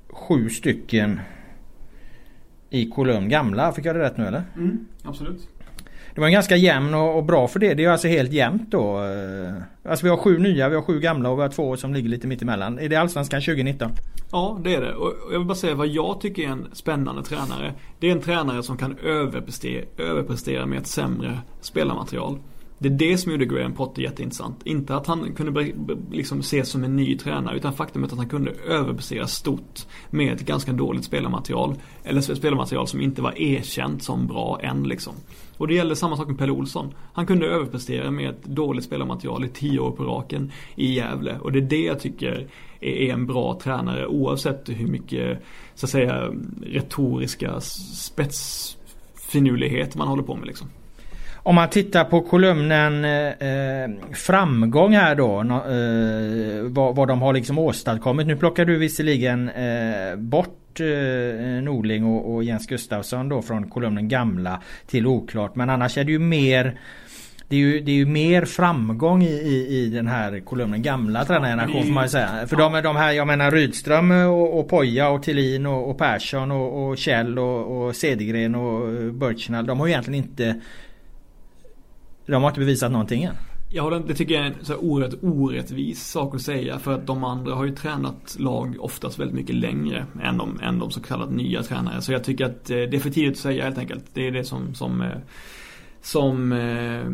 [0.08, 1.20] sju stycken
[2.70, 3.72] i kolumn gamla.
[3.72, 4.42] Fick jag det rätt nu eller?
[4.56, 5.48] Mm, absolut.
[6.14, 7.74] Det var en ganska jämn och, och, bra för det.
[7.74, 8.98] Det är alltså helt jämnt då.
[9.84, 12.08] Alltså vi har sju nya, vi har sju gamla och vi har två som ligger
[12.08, 12.78] lite mittemellan.
[12.78, 13.90] Är det Allsvenskan 2019?
[14.32, 14.94] Ja det är det.
[14.94, 17.74] Och jag vill bara säga vad jag tycker är en spännande tränare.
[17.98, 22.38] Det är en tränare som kan överprestera, överprestera med ett sämre spelarmaterial.
[22.79, 24.61] Det är det som gjorde Graham Potter jätteintressant.
[24.64, 25.72] Inte att han kunde
[26.11, 30.47] liksom ses som en ny tränare utan faktumet att han kunde överprestera stort med ett
[30.47, 31.75] ganska dåligt spelarmaterial.
[32.05, 35.14] Eller spelarmaterial som inte var erkänt som bra än liksom.
[35.57, 36.95] Och det gällde samma sak med Pelle Olsson.
[37.12, 41.39] Han kunde överprestera med ett dåligt spelarmaterial i tio år på raken i Gävle.
[41.39, 42.49] Och det är det jag tycker
[42.81, 45.43] är en bra tränare oavsett hur mycket
[45.75, 46.31] så att säga
[46.62, 50.68] retoriska spetsfinurlighet man håller på med liksom.
[51.47, 55.40] Om man tittar på kolumnen eh, framgång här då.
[55.40, 58.26] Eh, vad, vad de har liksom åstadkommit.
[58.26, 64.09] Nu plockar du visserligen eh, bort eh, Norling och, och Jens Gustafsson då från kolumnen
[64.09, 65.57] gamla till oklart.
[65.57, 66.78] Men annars är det ju mer
[67.49, 71.24] det är ju, det är ju mer framgång i, i, i den här kolumnen gamla
[71.24, 72.47] tränargeneration ja, får man ju säga.
[72.47, 76.51] För de, de här, jag menar Rydström och, och Poja och Tillin och, och Persson
[76.51, 79.66] och, och Kjell och, och Cedergren och Birchnall.
[79.66, 80.61] De har ju egentligen inte
[82.27, 83.35] de har inte bevisat någonting än.
[83.77, 86.79] Ja, det tycker jag är en så orätt, orättvis sak att säga.
[86.79, 90.79] För att de andra har ju tränat lag oftast väldigt mycket längre än de, än
[90.79, 92.03] de så kallat nya tränare.
[92.03, 94.05] Så jag tycker att eh, det är för tidigt att säga helt enkelt.
[94.12, 95.09] Det är det som, som, eh,
[96.03, 97.05] som, eh,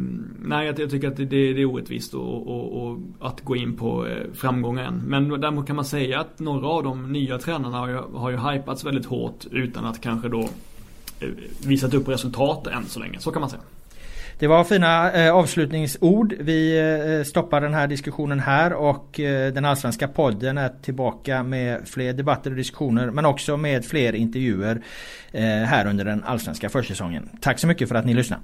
[0.49, 4.07] nej jag, tycker att det, det, är orättvist och, och, och, att gå in på
[4.07, 4.35] framgången.
[4.35, 5.03] framgångar än.
[5.07, 8.37] Men däremot kan man säga att några av de nya tränarna har ju, har ju
[8.37, 10.49] hypats väldigt hårt utan att kanske då
[11.67, 13.19] visat upp resultat än så länge.
[13.19, 13.63] Så kan man säga.
[14.41, 16.35] Det var fina eh, avslutningsord.
[16.41, 21.89] Vi eh, stoppar den här diskussionen här och eh, den allsvenska podden är tillbaka med
[21.89, 24.83] fler debatter och diskussioner men också med fler intervjuer
[25.33, 27.29] eh, här under den allsvenska försäsongen.
[27.41, 28.43] Tack så mycket för att ni lyssnade.